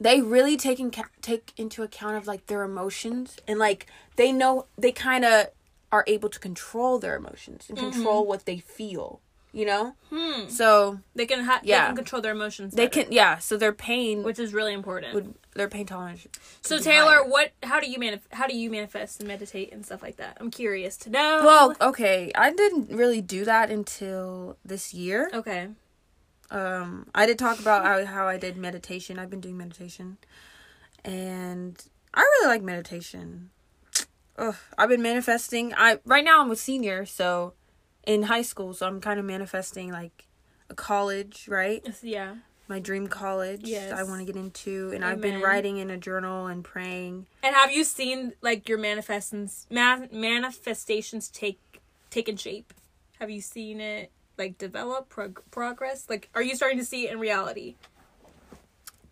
they 0.00 0.20
really 0.20 0.56
take 0.56 0.80
in, 0.80 0.90
take 1.22 1.52
into 1.56 1.82
account 1.84 2.16
of 2.16 2.26
like 2.26 2.46
their 2.46 2.62
emotions 2.64 3.36
and 3.46 3.58
like 3.60 3.86
they 4.16 4.32
know 4.32 4.66
they 4.76 4.90
kind 4.92 5.24
of 5.24 5.46
are 5.92 6.02
able 6.08 6.28
to 6.28 6.38
control 6.40 6.98
their 6.98 7.14
emotions 7.16 7.66
and 7.68 7.78
control 7.78 8.26
what 8.26 8.44
they 8.44 8.58
feel 8.58 9.20
you 9.56 9.64
know. 9.64 9.94
Hmm. 10.10 10.48
so 10.48 11.00
they 11.14 11.24
can 11.26 11.40
ha- 11.44 11.60
they 11.62 11.70
Yeah. 11.70 11.86
can 11.86 11.96
control 11.96 12.20
their 12.22 12.32
emotions 12.32 12.74
they 12.74 12.86
better, 12.86 13.04
can 13.04 13.12
yeah 13.12 13.38
so 13.38 13.56
their 13.56 13.72
pain 13.72 14.22
which 14.22 14.38
is 14.38 14.52
really 14.52 14.74
important 14.74 15.14
would 15.14 15.34
their 15.54 15.68
pain 15.68 15.86
tolerance 15.86 16.26
So 16.60 16.78
Taylor, 16.78 17.16
higher. 17.20 17.24
what? 17.34 17.52
How 17.62 17.80
do 17.80 17.88
you 17.90 17.98
manif- 17.98 18.30
How 18.32 18.46
do 18.46 18.54
you 18.54 18.68
manifest 18.70 19.20
and 19.20 19.26
meditate 19.28 19.72
and 19.72 19.80
stuff 19.86 20.02
like 20.02 20.16
that? 20.18 20.36
I'm 20.40 20.50
curious 20.50 20.94
to 20.98 21.10
know. 21.10 21.40
well 21.50 21.74
okay 21.80 22.30
i 22.34 22.48
didn't 22.52 22.90
really 23.02 23.22
do 23.22 23.40
that 23.52 23.70
until 23.70 24.58
this 24.72 24.92
year 24.92 25.30
okay. 25.32 25.68
um 26.50 27.08
i 27.14 27.24
did 27.26 27.38
talk 27.38 27.58
about 27.58 27.80
how, 27.86 28.04
how 28.04 28.26
i 28.28 28.36
did 28.36 28.56
meditation 28.68 29.18
i've 29.18 29.30
been 29.30 29.40
doing 29.40 29.56
meditation 29.56 30.18
and 31.04 31.84
i 32.14 32.20
really 32.20 32.48
like 32.48 32.62
meditation 32.62 33.50
Ugh, 34.38 34.54
i've 34.76 34.88
been 34.90 35.02
manifesting 35.02 35.72
i 35.76 35.98
right 36.04 36.24
now 36.24 36.42
i'm 36.42 36.50
a 36.50 36.56
senior 36.56 37.06
so 37.06 37.54
in 38.06 38.22
high 38.24 38.42
school 38.42 38.72
so 38.72 38.86
i'm 38.86 39.00
kind 39.00 39.18
of 39.20 39.26
manifesting 39.26 39.90
like 39.92 40.26
a 40.70 40.74
college 40.74 41.46
right 41.48 41.84
Yeah. 42.02 42.36
my 42.68 42.78
dream 42.78 43.06
college 43.08 43.62
Yes. 43.64 43.92
i 43.92 44.02
want 44.02 44.20
to 44.20 44.24
get 44.32 44.36
into 44.40 44.90
and 44.94 45.04
i've 45.04 45.20
been 45.20 45.40
writing 45.40 45.76
in 45.78 45.90
a 45.90 45.96
journal 45.98 46.46
and 46.46 46.64
praying 46.64 47.26
And 47.42 47.54
have 47.54 47.70
you 47.72 47.84
seen 47.84 48.32
like 48.42 48.68
your 48.68 48.78
manifestations 48.78 49.66
ma- 49.70 50.06
manifestations 50.12 51.28
take 51.28 51.58
taken 52.10 52.36
shape? 52.36 52.72
Have 53.20 53.30
you 53.30 53.40
seen 53.40 53.80
it 53.80 54.10
like 54.38 54.58
develop 54.58 55.08
prog- 55.08 55.42
progress? 55.50 56.06
Like, 56.08 56.28
are 56.34 56.42
you 56.42 56.54
starting 56.54 56.78
to 56.78 56.84
see 56.84 57.06
it 57.06 57.12
in 57.12 57.18
reality? 57.18 57.74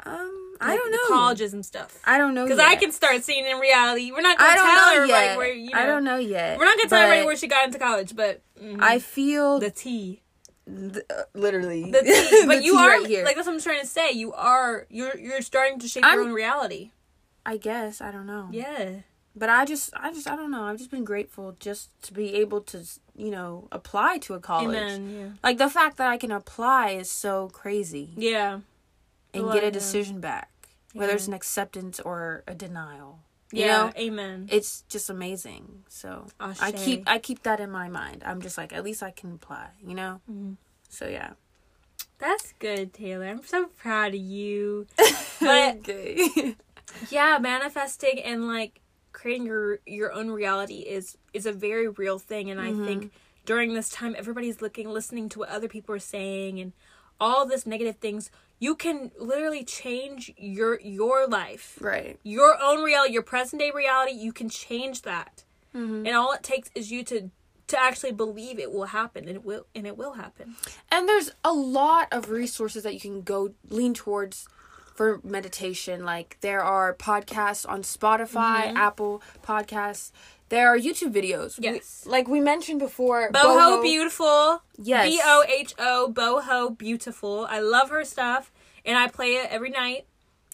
Um 0.06 0.56
i 0.60 0.76
don't 0.76 0.90
know 0.90 0.98
colleges 1.08 1.52
and 1.52 1.64
stuff. 1.64 1.98
i 2.04 2.16
don't 2.18 2.34
know 2.34 2.44
Because 2.44 2.58
I 2.60 2.76
can 2.76 2.92
start 2.92 3.22
seeing 3.24 3.44
in 3.46 3.58
reality. 3.58 4.12
We're 4.12 4.20
not 4.22 4.38
gonna 4.38 4.54
tell 4.54 4.88
everybody 4.94 5.08
yet 5.26 5.36
where 5.36 5.52
you 5.52 5.70
know. 5.70 5.78
i 5.80 5.86
don't 5.86 6.04
know 6.04 6.16
yet 6.16 6.58
We're 6.58 6.64
not 6.64 6.76
gonna 6.78 6.88
tell 6.88 7.00
everybody 7.02 7.26
where 7.26 7.36
she 7.36 7.46
got 7.48 7.64
into 7.66 7.78
college, 7.78 8.14
but 8.14 8.42
mhm, 8.62 8.80
i 8.80 8.98
feel 8.98 9.58
the 9.58 9.70
T. 9.70 10.22
th- 10.66 11.04
uh, 11.10 11.22
literally 11.34 11.90
The 11.90 12.02
T. 12.02 12.44
But 12.46 12.58
The 12.58 12.64
you 12.64 12.72
tea 12.72 12.78
are 12.78 12.88
right 12.88 13.06
here. 13.06 13.24
like 13.24 13.34
that's 13.36 13.46
what 13.46 13.54
I'm 13.54 13.60
trying 13.60 13.80
to 13.80 13.86
say. 13.86 14.12
You 14.12 14.32
are 14.34 14.86
you're 14.90 15.16
you're 15.16 15.42
starting 15.42 15.78
to 15.80 15.88
shape 15.88 16.04
I'm- 16.04 16.14
your 16.18 16.24
own 16.28 16.32
reality. 16.32 16.90
I 17.46 17.56
guess 17.58 18.00
I 18.00 18.10
don't 18.10 18.26
know. 18.26 18.48
Yeah. 18.52 18.90
But 19.36 19.48
I 19.50 19.64
just, 19.64 19.90
I 19.96 20.12
just, 20.12 20.28
I 20.30 20.36
don't 20.36 20.52
know. 20.52 20.62
I've 20.62 20.78
just 20.78 20.92
been 20.92 21.02
grateful 21.04 21.56
just 21.58 21.90
to 22.02 22.12
be 22.12 22.34
able 22.36 22.60
to, 22.70 22.84
you 23.16 23.32
know, 23.32 23.66
apply 23.72 24.18
to 24.18 24.34
a 24.34 24.38
college. 24.38 24.76
Amen. 24.76 25.10
Yeah. 25.18 25.28
Like 25.42 25.58
the 25.58 25.68
fact 25.68 25.96
that 25.96 26.06
I 26.08 26.16
can 26.18 26.30
apply 26.30 26.90
is 26.90 27.10
so 27.10 27.48
crazy, 27.52 28.10
Yeah. 28.16 28.60
And 29.34 29.44
Well, 29.44 29.54
get 29.54 29.64
a 29.64 29.70
decision 29.70 30.20
back, 30.20 30.50
whether 30.92 31.12
it's 31.14 31.26
an 31.26 31.34
acceptance 31.34 32.00
or 32.00 32.44
a 32.46 32.54
denial. 32.54 33.20
You 33.52 33.64
Yeah. 33.66 33.66
know, 33.86 33.92
Amen. 33.96 34.48
it's 34.50 34.82
just 34.88 35.10
amazing. 35.10 35.84
So 35.88 36.26
I 36.40 36.72
keep, 36.72 37.04
I 37.06 37.18
keep 37.18 37.42
that 37.44 37.60
in 37.60 37.70
my 37.70 37.88
mind. 37.88 38.22
I'm 38.26 38.40
just 38.40 38.56
like, 38.58 38.72
at 38.72 38.82
least 38.84 39.02
I 39.02 39.10
can 39.10 39.32
apply. 39.34 39.68
You 39.86 39.94
know. 39.94 40.20
Mhm. 40.30 40.56
So 40.88 41.06
yeah. 41.08 41.34
That's 42.18 42.54
good, 42.58 42.94
Taylor. 42.94 43.26
I'm 43.26 43.44
so 43.44 43.66
proud 43.66 44.14
of 44.14 44.20
you. 44.20 44.86
But 45.40 45.76
okay. 45.78 46.56
yeah, 47.10 47.38
manifesting 47.38 48.20
and 48.20 48.46
like 48.46 48.80
creating 49.12 49.46
your 49.46 49.80
your 49.84 50.12
own 50.12 50.30
reality 50.30 50.78
is 50.78 51.18
is 51.32 51.44
a 51.44 51.52
very 51.52 51.88
real 51.88 52.18
thing 52.18 52.50
and 52.50 52.58
Mm-hmm. 52.60 52.82
I 52.82 52.86
think 52.86 53.12
during 53.44 53.74
this 53.74 53.90
time 53.90 54.14
everybody's 54.16 54.62
looking 54.62 54.88
listening 54.88 55.28
to 55.30 55.40
what 55.40 55.48
other 55.50 55.68
people 55.68 55.94
are 55.94 55.98
saying 55.98 56.60
and 56.60 56.72
all 57.20 57.44
this 57.46 57.66
negative 57.66 57.96
things, 57.96 58.30
you 58.66 58.74
can 58.84 58.96
literally 59.32 59.64
change 59.80 60.20
your 60.36 60.72
your 61.00 61.18
life. 61.40 61.66
right. 61.92 62.14
Your 62.36 62.52
own 62.68 62.78
reality, 62.90 63.12
your 63.18 63.26
present 63.34 63.58
day 63.62 63.70
reality, 63.82 64.12
you 64.26 64.32
can 64.40 64.48
change 64.66 64.96
that. 65.02 65.34
Mm-hmm. 65.74 66.06
And 66.06 66.12
all 66.20 66.32
it 66.38 66.42
takes 66.52 66.68
is 66.74 66.84
you 66.94 67.02
to 67.10 67.18
to 67.72 67.76
actually 67.88 68.12
believe 68.24 68.56
it 68.66 68.70
will 68.76 68.90
happen 69.00 69.20
and 69.28 69.36
it 69.40 69.44
will 69.50 69.64
and 69.76 69.84
it 69.90 69.96
will 70.02 70.14
happen. 70.24 70.46
And 70.92 71.08
there's 71.08 71.30
a 71.42 71.52
lot 71.52 72.06
of 72.16 72.20
resources 72.42 72.80
that 72.84 72.94
you 72.96 73.00
can 73.08 73.22
go 73.22 73.40
lean 73.78 73.94
towards 73.94 74.36
for 74.98 75.20
meditation. 75.24 75.96
Like 76.14 76.28
there 76.40 76.62
are 76.62 76.94
podcasts 76.94 77.64
on 77.74 77.80
Spotify, 77.82 78.62
Mm-hmm. 78.68 78.76
Apple 78.88 79.14
Podcasts. 79.42 80.12
There 80.50 80.68
are 80.72 80.78
YouTube 80.78 81.12
videos. 81.20 81.58
We- 81.58 81.64
Yes. 81.68 82.04
like 82.06 82.26
we 82.28 82.38
mentioned 82.52 82.78
before, 82.88 83.20
Boho 83.32 83.82
Beautiful. 83.82 84.62
Yes. 84.92 85.04
B 85.08 85.20
O 85.24 85.36
H 85.48 85.72
O 85.78 86.12
Boho 86.20 86.76
Beautiful. 86.86 87.34
I 87.56 87.58
love 87.76 87.88
her 87.96 88.04
stuff 88.04 88.52
and 88.84 88.96
I 88.98 89.08
play 89.08 89.34
it 89.36 89.48
every 89.50 89.70
night. 89.70 90.06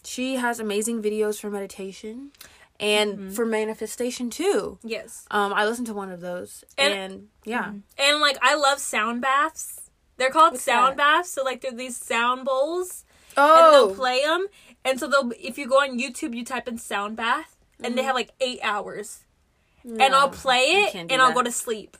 She 0.03 0.35
has 0.35 0.59
amazing 0.59 1.01
videos 1.03 1.39
for 1.39 1.49
meditation 1.49 2.31
and 2.79 3.13
Mm-hmm. 3.13 3.29
for 3.31 3.45
manifestation 3.45 4.29
too. 4.29 4.79
Yes. 4.83 5.25
Um, 5.29 5.53
I 5.53 5.65
listened 5.65 5.87
to 5.87 5.93
one 5.93 6.11
of 6.11 6.21
those, 6.21 6.63
And- 6.77 6.93
and, 6.93 7.27
yeah, 7.45 7.73
And 7.97 8.19
like 8.19 8.37
I 8.41 8.55
love 8.55 8.79
sound 8.79 9.21
baths. 9.21 9.81
They're 10.17 10.31
called 10.31 10.53
What's 10.53 10.63
sound 10.63 10.97
that? 10.99 11.17
baths. 11.17 11.29
So 11.31 11.43
like 11.43 11.61
they're 11.61 11.71
these 11.71 11.97
sound 11.97 12.45
bowls 12.45 13.05
oh. 13.37 13.41
and 13.57 13.65
Oh. 13.75 13.87
they'll 13.87 13.95
play 13.95 14.21
them. 14.23 14.47
And 14.83 14.99
so 14.99 15.07
they'll 15.07 15.31
if 15.39 15.57
you 15.59 15.67
go 15.67 15.77
on 15.81 15.99
YouTube, 15.99 16.35
you 16.35 16.43
type 16.43 16.67
in 16.67 16.77
sound 16.79 17.15
bath, 17.15 17.55
and 17.83 17.95
they 17.97 18.01
have 18.03 18.15
like 18.15 18.31
eight 18.39 18.59
hours, 18.63 19.19
and 19.83 20.01
I'll 20.15 20.29
play 20.29 20.61
it, 20.85 20.95
and 20.95 21.21
I'll 21.21 21.33
go 21.33 21.43
to 21.43 21.51
sleep. 21.51 21.97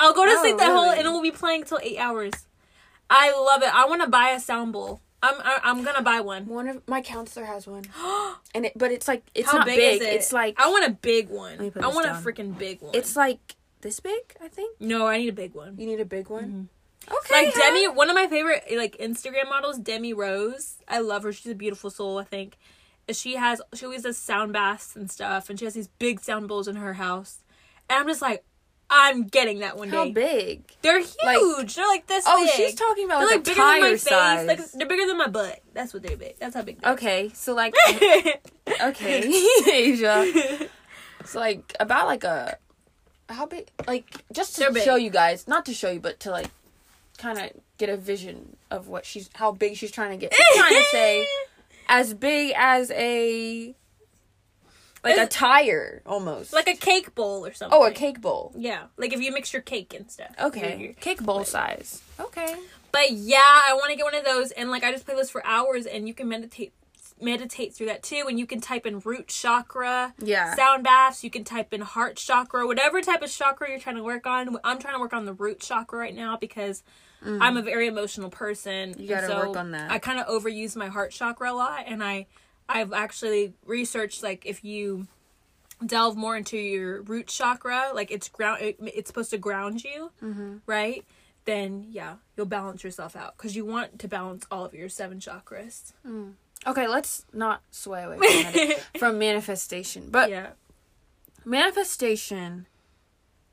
I'll 0.00 0.12
go 0.14 0.24
to 0.24 0.32
Oh, 0.32 0.42
sleep 0.42 0.58
that 0.58 0.70
whole, 0.72 0.90
and 0.90 1.00
it 1.06 1.10
will 1.10 1.22
be 1.22 1.30
playing 1.30 1.62
till 1.64 1.78
eight 1.82 1.98
hours. 1.98 2.32
I 3.10 3.30
love 3.32 3.62
it. 3.62 3.72
I 3.72 3.86
want 3.86 4.02
to 4.02 4.08
buy 4.08 4.30
a 4.30 4.40
sound 4.40 4.72
bowl. 4.72 5.00
I'm 5.22 5.34
I'm 5.64 5.84
gonna 5.84 6.02
buy 6.02 6.20
one. 6.20 6.46
One 6.46 6.68
of 6.68 6.86
my 6.86 7.00
counselor 7.00 7.46
has 7.46 7.66
one, 7.66 7.84
and 8.54 8.66
it, 8.66 8.72
but 8.76 8.92
it's 8.92 9.08
like 9.08 9.24
it's 9.34 9.50
How 9.50 9.58
not 9.58 9.66
big, 9.66 9.76
big. 9.76 10.02
is 10.02 10.06
it? 10.08 10.14
It's 10.14 10.32
like 10.32 10.60
I 10.60 10.68
want 10.68 10.86
a 10.86 10.90
big 10.90 11.28
one. 11.28 11.72
I 11.82 11.88
want 11.88 12.06
down. 12.06 12.16
a 12.16 12.20
freaking 12.24 12.56
big 12.56 12.80
one. 12.80 12.94
it's 12.94 13.16
like 13.16 13.56
this 13.80 14.00
big. 14.00 14.22
I 14.40 14.48
think 14.48 14.80
no, 14.80 15.06
I 15.06 15.18
need 15.18 15.28
a 15.28 15.32
big 15.32 15.54
one. 15.54 15.76
you 15.78 15.86
need 15.86 16.00
a 16.00 16.04
big 16.04 16.28
one. 16.28 16.44
Mm-hmm. 16.44 17.14
Okay, 17.16 17.46
Like 17.46 17.54
huh? 17.56 17.60
Demi, 17.70 17.88
one 17.88 18.10
of 18.10 18.14
my 18.14 18.26
favorite 18.26 18.64
like 18.76 18.96
Instagram 18.98 19.48
models, 19.48 19.78
Demi 19.78 20.12
Rose. 20.12 20.76
I 20.86 21.00
love 21.00 21.22
her. 21.24 21.32
She's 21.32 21.50
a 21.52 21.54
beautiful 21.54 21.90
soul. 21.90 22.18
I 22.18 22.24
think 22.24 22.56
she 23.10 23.36
has 23.36 23.60
she 23.74 23.86
always 23.86 24.02
does 24.02 24.18
sound 24.18 24.52
baths 24.52 24.94
and 24.94 25.10
stuff, 25.10 25.48
and 25.50 25.58
she 25.58 25.64
has 25.64 25.74
these 25.74 25.88
big 25.88 26.20
sound 26.20 26.48
bowls 26.48 26.68
in 26.68 26.76
her 26.76 26.94
house. 26.94 27.38
And 27.90 27.98
I'm 27.98 28.06
just 28.06 28.20
like, 28.20 28.44
I'm 28.90 29.24
getting 29.24 29.58
that 29.58 29.76
one 29.76 29.90
How 29.90 30.08
big? 30.10 30.62
They're 30.82 31.00
huge. 31.00 31.74
they're 31.74 31.86
like 31.86 32.06
this 32.06 32.24
Oh, 32.26 32.44
big. 32.44 32.54
she's 32.54 32.74
talking 32.74 33.04
about 33.04 33.18
They're 33.20 33.28
like, 33.28 33.36
like 33.36 33.44
bigger 33.44 33.56
than 33.56 33.66
my 33.66 33.80
tire 33.80 33.90
face. 33.90 34.02
size. 34.02 34.46
Like 34.46 34.72
they're 34.72 34.88
bigger 34.88 35.06
than 35.06 35.18
my 35.18 35.26
butt. 35.28 35.60
That's 35.74 35.92
what 35.92 36.02
they're 36.02 36.16
big. 36.16 36.38
That's 36.38 36.54
how 36.54 36.62
big. 36.62 36.80
They 36.80 36.88
are. 36.88 36.92
okay, 36.94 37.30
so 37.34 37.54
like 37.54 37.74
okay, 38.82 39.44
Asia. 39.72 40.68
It's 41.20 41.34
like 41.34 41.74
about 41.78 42.06
like 42.06 42.24
a 42.24 42.56
how 43.28 43.44
big? 43.44 43.68
Like 43.86 44.24
just 44.32 44.56
to 44.56 44.72
show 44.80 44.96
you 44.96 45.10
guys, 45.10 45.46
not 45.46 45.66
to 45.66 45.74
show 45.74 45.90
you, 45.90 46.00
but 46.00 46.18
to 46.20 46.30
like 46.30 46.46
kind 47.18 47.38
of 47.38 47.50
get 47.76 47.90
a 47.90 47.96
vision 47.98 48.56
of 48.70 48.88
what 48.88 49.04
she's 49.04 49.28
how 49.34 49.52
big 49.52 49.76
she's 49.76 49.90
trying 49.90 50.12
to 50.12 50.16
get. 50.16 50.32
She's 50.32 50.56
trying 50.56 50.76
to 50.76 50.84
say 50.84 51.26
as 51.88 52.14
big 52.14 52.54
as 52.56 52.90
a 52.92 53.74
like 55.04 55.16
a 55.18 55.26
tire 55.26 56.02
almost. 56.06 56.52
like 56.52 56.68
a 56.68 56.74
cake 56.76 57.14
bowl 57.14 57.46
or 57.46 57.52
something. 57.52 57.78
oh, 57.78 57.84
a 57.86 57.90
cake 57.92 58.20
bowl. 58.20 58.52
Yeah, 58.56 58.84
like 58.96 59.12
if 59.12 59.20
you 59.20 59.32
mix 59.32 59.52
your 59.52 59.62
cake 59.62 59.94
and 59.94 60.10
stuff. 60.10 60.30
Okay, 60.40 60.76
You're- 60.78 60.94
cake 60.94 61.22
bowl 61.22 61.44
size. 61.44 62.02
Okay. 62.18 62.54
But 62.90 63.12
yeah, 63.12 63.38
I 63.42 63.74
want 63.74 63.90
to 63.90 63.96
get 63.96 64.04
one 64.04 64.14
of 64.14 64.24
those, 64.24 64.50
and 64.52 64.70
like 64.70 64.82
I 64.82 64.90
just 64.92 65.04
play 65.04 65.14
this 65.14 65.30
for 65.30 65.44
hours, 65.46 65.86
and 65.86 66.08
you 66.08 66.14
can 66.14 66.28
meditate 66.28 66.72
meditate 67.20 67.74
through 67.74 67.86
that 67.86 68.02
too. 68.02 68.24
And 68.28 68.38
you 68.38 68.46
can 68.46 68.60
type 68.60 68.86
in 68.86 69.00
root 69.00 69.26
chakra, 69.28 70.14
Yeah. 70.18 70.54
sound 70.54 70.84
baths. 70.84 71.24
You 71.24 71.30
can 71.30 71.42
type 71.44 71.74
in 71.74 71.80
heart 71.80 72.16
chakra, 72.16 72.66
whatever 72.66 73.00
type 73.00 73.22
of 73.22 73.30
chakra 73.30 73.68
you're 73.70 73.80
trying 73.80 73.96
to 73.96 74.04
work 74.04 74.26
on. 74.26 74.56
I'm 74.64 74.78
trying 74.78 74.94
to 74.94 75.00
work 75.00 75.12
on 75.12 75.24
the 75.26 75.32
root 75.32 75.60
chakra 75.60 75.98
right 75.98 76.14
now 76.14 76.36
because 76.36 76.82
I'm 77.20 77.56
a 77.56 77.62
very 77.62 77.88
emotional 77.88 78.30
person. 78.30 78.94
Mm. 78.94 79.00
You 79.00 79.08
gotta 79.08 79.36
and 79.36 79.48
work 79.48 79.56
on 79.56 79.72
that. 79.72 79.90
I 79.90 79.98
kind 79.98 80.20
of 80.20 80.26
overuse 80.28 80.76
my 80.76 80.86
heart 80.86 81.10
chakra 81.10 81.50
a 81.50 81.54
lot, 81.54 81.84
and 81.88 82.02
I 82.04 82.26
I've 82.68 82.92
actually 82.92 83.54
researched 83.64 84.22
like 84.22 84.44
if 84.46 84.62
you 84.64 85.06
delve 85.84 86.16
more 86.16 86.36
into 86.36 86.58
your 86.58 87.02
root 87.02 87.28
chakra, 87.28 87.90
like 87.94 88.10
it's 88.10 88.28
ground, 88.28 88.60
it, 88.62 88.76
it's 88.80 89.08
supposed 89.08 89.30
to 89.30 89.38
ground 89.38 89.84
you, 89.84 90.10
Mm-hmm. 90.22 90.56
right? 90.66 91.04
Then 91.44 91.86
yeah, 91.90 92.16
you'll 92.36 92.46
balance 92.46 92.84
yourself 92.84 93.16
out 93.16 93.36
because 93.36 93.56
you 93.56 93.64
want 93.64 93.98
to 94.00 94.08
balance 94.08 94.44
all 94.50 94.64
of 94.66 94.74
your 94.74 94.88
seven 94.90 95.18
chakras. 95.18 95.92
Okay, 96.66 96.86
let's 96.88 97.24
not 97.32 97.62
sway 97.70 98.02
away 98.02 98.18
from, 98.18 98.70
from 99.00 99.18
manifestation. 99.18 100.08
But 100.10 100.28
Yeah, 100.28 100.48
manifestation 101.44 102.66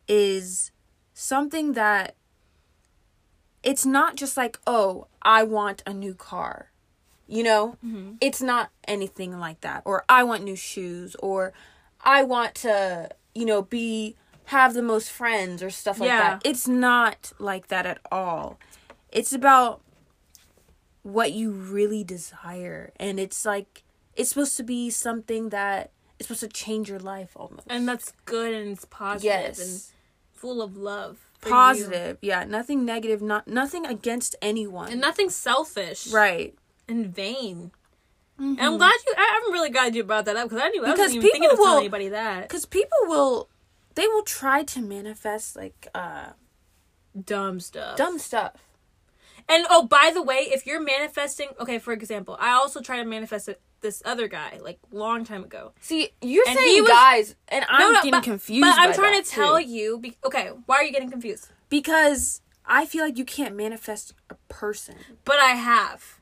is 0.07 0.71
something 1.13 1.73
that 1.73 2.15
it's 3.63 3.85
not 3.85 4.15
just 4.15 4.37
like, 4.37 4.59
oh, 4.67 5.07
I 5.21 5.43
want 5.43 5.81
a 5.85 5.93
new 5.93 6.13
car. 6.13 6.71
You 7.27 7.43
know? 7.43 7.77
Mm-hmm. 7.85 8.13
It's 8.21 8.41
not 8.41 8.69
anything 8.87 9.39
like 9.39 9.61
that. 9.61 9.81
Or 9.85 10.05
I 10.07 10.23
want 10.23 10.43
new 10.43 10.55
shoes 10.55 11.15
or 11.19 11.53
I 12.01 12.23
want 12.23 12.55
to, 12.55 13.09
you 13.33 13.45
know, 13.45 13.61
be 13.63 14.15
have 14.45 14.73
the 14.75 14.83
most 14.83 15.09
friends 15.11 15.63
or 15.63 15.69
stuff 15.71 15.99
like 15.99 16.07
Yeah. 16.07 16.19
that. 16.19 16.41
It's 16.45 16.67
not 16.67 17.33
like 17.39 17.67
that 17.69 17.85
at 17.85 17.99
all. 18.11 18.59
It's 19.11 19.33
about 19.33 19.81
what 21.03 21.31
you 21.33 21.51
really 21.51 22.03
desire 22.03 22.91
and 22.99 23.19
it's 23.19 23.45
like 23.45 23.83
it's 24.15 24.29
supposed 24.29 24.57
to 24.57 24.63
be 24.63 24.89
something 24.89 25.49
that 25.49 25.91
it's 26.17 26.27
supposed 26.27 26.39
to 26.41 26.47
change 26.47 26.89
your 26.89 26.97
life 26.99 27.31
almost. 27.35 27.67
and 27.69 27.87
that's 27.87 28.11
good 28.25 28.53
and 28.55 28.71
it's 28.71 28.85
positive 28.85 29.23
yes. 29.25 29.59
and 29.59 29.81
full 30.35 30.63
of 30.63 30.75
love. 30.75 31.19
for 31.37 31.49
you. 31.49 31.53
positive 31.53 32.17
yeah 32.21 32.43
nothing 32.43 32.83
negative 32.85 33.21
not 33.21 33.47
nothing 33.47 33.85
against 33.85 34.35
anyone 34.41 34.91
and 34.91 34.99
nothing 34.99 35.29
selfish, 35.29 36.07
right 36.07 36.55
And 36.87 37.07
vain. 37.13 37.71
And 38.37 38.59
I'm 38.59 38.77
glad 38.77 38.93
you. 39.05 39.13
I, 39.17 39.41
I'm 39.45 39.53
really 39.53 39.69
glad 39.69 39.95
you 39.95 40.03
brought 40.03 40.25
that 40.25 40.35
up 40.35 40.49
because 40.49 40.61
I 40.63 40.69
knew 40.69 40.83
I 40.85 40.89
wasn't 40.89 41.15
even 41.15 41.21
thinking 41.31 41.49
of 41.49 41.55
telling 41.57 41.79
anybody 41.79 42.09
that 42.09 42.41
because 42.47 42.65
people 42.65 42.97
will 43.03 43.49
they 43.95 44.07
will 44.07 44.23
try 44.23 44.63
to 44.63 44.81
manifest 44.81 45.55
like 45.55 45.87
uh 45.95 46.27
dumb 47.25 47.59
stuff. 47.61 47.95
dumb 47.97 48.19
stuff 48.19 48.53
And 49.47 49.65
oh, 49.69 49.85
by 49.87 50.11
the 50.13 50.21
way, 50.21 50.37
if 50.51 50.65
you're 50.65 50.81
manifesting, 50.81 51.49
okay, 51.59 51.77
for 51.79 51.93
example, 51.93 52.35
I 52.39 52.51
also 52.51 52.81
tried 52.81 52.97
to 53.03 53.05
manifest 53.05 53.47
it- 53.47 53.61
this 53.81 54.01
other 54.03 54.27
guy 54.27 54.59
like 54.61 54.79
long 54.91 55.23
time 55.23 55.43
ago. 55.43 55.71
see 55.79 56.09
you're 56.21 56.43
And 56.47 56.57
saying 56.57 56.81
was- 56.81 56.89
guys 56.89 57.35
and 57.49 57.63
i'm 57.69 57.79
No, 57.79 57.87
no, 57.91 57.95
getting 57.99 58.11
but, 58.11 58.23
confused 58.23 58.61
But 58.61 58.79
I'm 58.79 58.93
trying 58.93 59.23
to 59.23 59.29
tell 59.29 59.59
too. 59.59 59.63
you. 59.65 59.99
Be, 59.99 60.17
okay, 60.25 60.49
why 60.65 60.75
are 60.77 60.83
you 60.83 60.91
getting 60.91 61.11
confused? 61.11 61.47
because 61.69 62.41
i 62.65 62.85
feel 62.85 63.03
like 63.05 63.17
you 63.17 63.25
can't 63.25 63.55
manifest 63.55 64.13
a 64.29 64.35
person 64.49 64.95
But 65.23 65.37
I 65.39 65.51
have, 65.51 66.14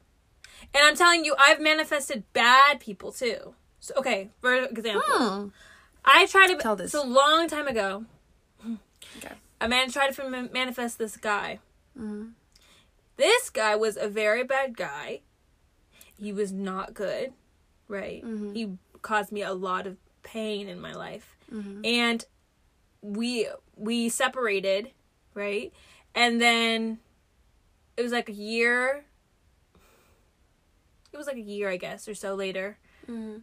and 0.73 0.83
I'm 0.85 0.95
telling 0.95 1.23
you, 1.25 1.35
I've 1.37 1.59
manifested 1.61 2.23
bad 2.33 2.79
people 2.79 3.11
too. 3.11 3.55
So 3.79 3.93
okay, 3.97 4.29
for 4.41 4.53
example, 4.55 5.01
Hmm. 5.05 5.47
I 6.05 6.25
tried 6.25 6.47
to. 6.47 6.55
Tell 6.57 6.75
this. 6.75 6.91
So 6.91 7.03
a 7.03 7.07
long 7.07 7.47
time 7.47 7.67
ago, 7.67 8.05
Okay. 9.17 9.33
a 9.61 9.67
man 9.67 9.89
tried 9.91 10.13
to 10.15 10.49
manifest 10.51 10.97
this 10.97 11.17
guy. 11.17 11.59
Mm-hmm. 11.97 12.29
This 13.17 13.49
guy 13.49 13.75
was 13.75 13.95
a 13.97 14.07
very 14.07 14.43
bad 14.43 14.75
guy. 14.75 15.21
He 16.19 16.33
was 16.33 16.51
not 16.51 16.93
good, 16.93 17.33
right? 17.87 18.23
Mm-hmm. 18.25 18.53
He 18.53 18.77
caused 19.01 19.31
me 19.31 19.43
a 19.43 19.53
lot 19.53 19.85
of 19.87 19.97
pain 20.23 20.67
in 20.69 20.79
my 20.79 20.93
life, 20.93 21.35
Mm-hmm. 21.53 21.85
and 21.85 22.25
we 23.01 23.47
we 23.75 24.09
separated, 24.09 24.91
right? 25.35 25.71
And 26.15 26.41
then 26.41 26.99
it 27.97 28.01
was 28.01 28.11
like 28.11 28.29
a 28.29 28.33
year. 28.33 29.05
It 31.13 31.17
was 31.17 31.27
like 31.27 31.37
a 31.37 31.41
year, 31.41 31.69
I 31.69 31.77
guess, 31.77 32.07
or 32.07 32.15
so 32.15 32.35
later 32.35 32.77
Mm-hmm. 33.09 33.39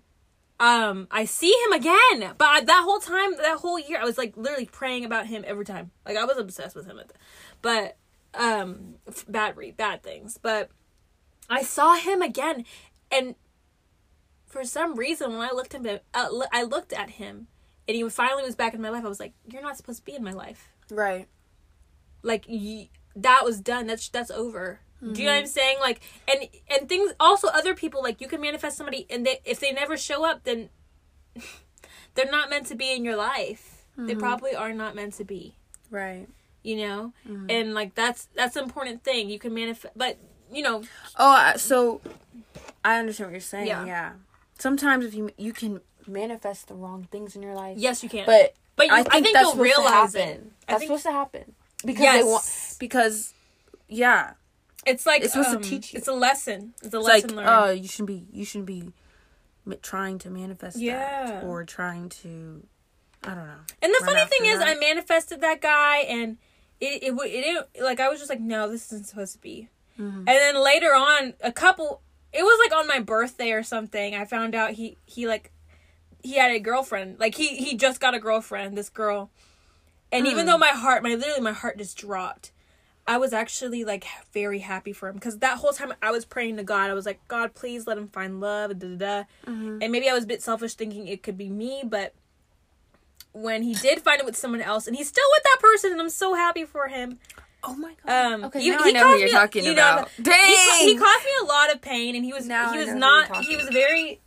um 0.66 1.06
I 1.10 1.24
see 1.26 1.54
him 1.66 1.72
again. 1.72 2.34
But 2.38 2.48
I, 2.48 2.60
that 2.64 2.82
whole 2.84 2.98
time, 2.98 3.36
that 3.36 3.58
whole 3.58 3.78
year, 3.78 4.00
I 4.00 4.04
was 4.04 4.18
like 4.18 4.36
literally 4.36 4.66
praying 4.66 5.04
about 5.04 5.26
him 5.26 5.44
every 5.46 5.64
time. 5.64 5.90
Like 6.06 6.16
I 6.16 6.24
was 6.24 6.36
obsessed 6.38 6.74
with 6.76 6.86
him. 6.86 6.98
At 6.98 7.08
the, 7.08 7.14
but 7.62 7.96
um, 8.34 8.94
f- 9.08 9.24
bad 9.28 9.56
re 9.56 9.70
bad 9.70 10.02
things. 10.02 10.38
But 10.40 10.70
I 11.48 11.62
saw 11.62 11.94
him 11.96 12.22
again, 12.22 12.64
and 13.10 13.34
for 14.46 14.64
some 14.64 14.96
reason, 14.96 15.30
when 15.32 15.42
I 15.48 15.52
looked 15.52 15.74
at 15.74 15.84
him, 15.84 16.00
uh, 16.14 16.28
I 16.52 16.62
looked 16.62 16.92
at 16.92 17.10
him, 17.10 17.46
and 17.86 17.94
he 17.96 18.08
finally 18.08 18.42
was 18.44 18.56
back 18.56 18.72
in 18.74 18.80
my 18.82 18.88
life. 18.90 19.04
I 19.04 19.08
was 19.08 19.20
like, 19.20 19.34
"You're 19.50 19.62
not 19.62 19.76
supposed 19.76 19.98
to 19.98 20.04
be 20.04 20.14
in 20.14 20.24
my 20.24 20.32
life. 20.32 20.68
right 20.90 21.28
Like 22.22 22.46
y- 22.48 22.88
that 23.16 23.42
was 23.44 23.60
done. 23.60 23.86
That's 23.88 24.08
that's 24.08 24.30
over." 24.30 24.80
Do 25.00 25.20
you 25.20 25.26
know 25.26 25.32
what 25.32 25.40
I'm 25.40 25.46
saying? 25.46 25.78
Like, 25.80 26.00
and 26.28 26.48
and 26.68 26.88
things. 26.88 27.12
Also, 27.18 27.48
other 27.48 27.74
people 27.74 28.02
like 28.02 28.20
you 28.20 28.28
can 28.28 28.40
manifest 28.40 28.76
somebody, 28.76 29.06
and 29.08 29.24
they 29.24 29.40
if 29.44 29.58
they 29.58 29.72
never 29.72 29.96
show 29.96 30.24
up, 30.24 30.44
then 30.44 30.68
they're 32.14 32.30
not 32.30 32.50
meant 32.50 32.66
to 32.66 32.74
be 32.74 32.92
in 32.94 33.04
your 33.04 33.16
life. 33.16 33.86
They 33.96 34.12
mm-hmm. 34.12 34.20
probably 34.20 34.54
are 34.54 34.72
not 34.72 34.94
meant 34.94 35.14
to 35.14 35.24
be. 35.24 35.54
right 35.90 36.26
You 36.62 36.76
know, 36.76 37.12
mm-hmm. 37.28 37.46
and 37.50 37.74
like 37.74 37.94
that's 37.94 38.28
that's 38.34 38.56
an 38.56 38.64
important 38.64 39.02
thing. 39.04 39.30
You 39.30 39.38
can 39.38 39.54
manifest, 39.54 39.92
but 39.96 40.18
you 40.52 40.62
know, 40.62 40.82
oh 41.18 41.52
so 41.56 42.00
i 42.84 42.98
understand 42.98 43.28
what 43.28 43.32
you're 43.32 43.40
saying 43.40 43.68
Yeah. 43.68 43.84
yeah, 43.84 44.12
sometimes 44.58 45.04
if 45.04 45.14
you 45.14 45.30
you 45.36 45.52
can 45.52 45.80
manifest 46.06 46.68
the 46.68 46.74
wrong 46.74 47.06
things 47.12 47.36
in 47.36 47.42
your 47.42 47.54
life 47.54 47.76
yes, 47.78 48.02
you 48.02 48.08
can. 48.08 48.26
but 48.26 48.54
But 48.76 48.86
you- 48.86 48.92
I 48.94 48.98
I 49.00 49.02
think, 49.04 49.24
think 49.26 49.34
that's 49.36 49.54
you'll 49.54 49.62
realize 49.62 50.14
happen. 50.14 50.28
it. 50.28 50.52
That's 50.66 50.78
think- 50.80 50.88
supposed 50.88 51.04
to 51.04 51.12
happen 51.12 51.54
because 51.84 52.02
yes, 52.02 52.18
they 52.18 52.24
want 52.28 52.44
because 52.80 53.34
yeah, 53.88 54.32
it's 54.86 55.06
like 55.06 55.22
it's 55.22 55.32
supposed 55.32 55.50
to 55.50 55.56
um, 55.56 55.62
teach 55.62 55.92
you. 55.92 55.98
It's 55.98 56.08
a 56.08 56.12
lesson. 56.12 56.74
It's 56.82 56.94
a 56.94 56.98
it's 56.98 57.06
lesson 57.06 57.36
like 57.36 57.46
learned. 57.46 57.64
oh, 57.64 57.70
you 57.70 57.88
shouldn't 57.88 58.06
be 58.08 58.26
you 58.32 58.44
shouldn't 58.44 58.66
be 58.66 58.92
trying 59.82 60.18
to 60.18 60.30
manifest 60.30 60.78
Yeah. 60.78 61.26
that 61.26 61.44
or 61.44 61.64
trying 61.64 62.08
to 62.08 62.66
I 63.22 63.34
don't 63.34 63.46
know. 63.46 63.60
And 63.82 63.92
the 63.98 64.04
funny 64.04 64.24
thing 64.24 64.46
is, 64.46 64.58
that. 64.60 64.68
I 64.68 64.74
manifested 64.80 65.42
that 65.42 65.60
guy, 65.60 65.98
and 65.98 66.38
it 66.80 67.02
it, 67.02 67.12
it 67.12 67.42
didn't 67.42 67.66
like 67.84 68.00
I 68.00 68.08
was 68.08 68.18
just 68.18 68.30
like, 68.30 68.40
no, 68.40 68.68
this 68.70 68.86
isn't 68.92 69.06
supposed 69.06 69.34
to 69.34 69.38
be. 69.40 69.68
Mm-hmm. 69.98 70.18
And 70.20 70.26
then 70.28 70.54
later 70.64 70.94
on, 70.94 71.34
a 71.42 71.52
couple, 71.52 72.00
it 72.32 72.42
was 72.42 72.58
like 72.70 72.78
on 72.80 72.86
my 72.88 72.98
birthday 73.00 73.52
or 73.52 73.62
something. 73.62 74.14
I 74.14 74.24
found 74.24 74.54
out 74.54 74.70
he 74.72 74.96
he 75.04 75.28
like 75.28 75.52
he 76.22 76.36
had 76.36 76.50
a 76.52 76.58
girlfriend. 76.58 77.20
Like 77.20 77.34
he 77.34 77.56
he 77.56 77.76
just 77.76 78.00
got 78.00 78.14
a 78.14 78.18
girlfriend. 78.18 78.78
This 78.78 78.88
girl, 78.88 79.30
and 80.10 80.24
Hmm. 80.26 80.32
even 80.32 80.46
though 80.46 80.56
my 80.58 80.68
heart, 80.68 81.02
my 81.02 81.10
literally 81.14 81.42
my 81.42 81.52
heart 81.52 81.76
just 81.76 81.98
dropped. 81.98 82.52
I 83.10 83.16
was 83.18 83.32
actually 83.32 83.82
like 83.84 84.06
very 84.32 84.60
happy 84.60 84.92
for 84.92 85.08
him 85.08 85.16
because 85.16 85.38
that 85.38 85.58
whole 85.58 85.72
time 85.72 85.92
I 86.00 86.12
was 86.12 86.24
praying 86.24 86.58
to 86.58 86.62
God. 86.62 86.90
I 86.90 86.94
was 86.94 87.06
like, 87.06 87.18
God, 87.26 87.54
please 87.54 87.84
let 87.88 87.98
him 87.98 88.06
find 88.06 88.40
love. 88.40 88.78
Da, 88.78 88.86
da, 88.86 88.96
da. 88.96 89.24
And 89.46 89.90
maybe 89.90 90.08
I 90.08 90.12
was 90.14 90.22
a 90.24 90.26
bit 90.28 90.42
selfish 90.42 90.74
thinking 90.74 91.08
it 91.08 91.22
could 91.24 91.36
be 91.36 91.48
me, 91.48 91.82
but 91.84 92.14
when 93.32 93.62
he 93.64 93.74
did 93.74 94.00
find 94.00 94.20
it 94.20 94.26
with 94.26 94.36
someone 94.36 94.60
else, 94.60 94.86
and 94.86 94.94
he's 94.96 95.08
still 95.08 95.24
with 95.36 95.42
that 95.42 95.56
person, 95.60 95.90
and 95.90 96.00
I'm 96.00 96.08
so 96.10 96.34
happy 96.34 96.64
for 96.64 96.86
him. 96.86 97.18
Oh 97.64 97.74
my 97.74 97.94
god. 98.06 98.32
Um, 98.32 98.44
okay, 98.44 98.60
he- 98.60 98.70
now 98.70 98.82
he 98.84 98.90
I 98.90 98.92
know 98.92 99.08
who 99.08 99.16
you're 99.18 99.26
me- 99.26 99.32
talking 99.32 99.64
you 99.64 99.74
know, 99.74 99.92
about. 99.92 100.08
He, 100.10 100.22
Dang. 100.22 100.34
ca- 100.54 100.78
he 100.80 100.96
caused 100.96 101.24
me 101.24 101.30
a 101.42 101.44
lot 101.46 101.74
of 101.74 101.80
pain, 101.80 102.14
and 102.14 102.24
he 102.24 102.32
was 102.32 102.46
Now 102.46 102.72
he 102.72 102.78
was 102.78 102.94
not 102.94 103.44
he 103.44 103.56
was 103.56 103.68
very, 103.70 104.20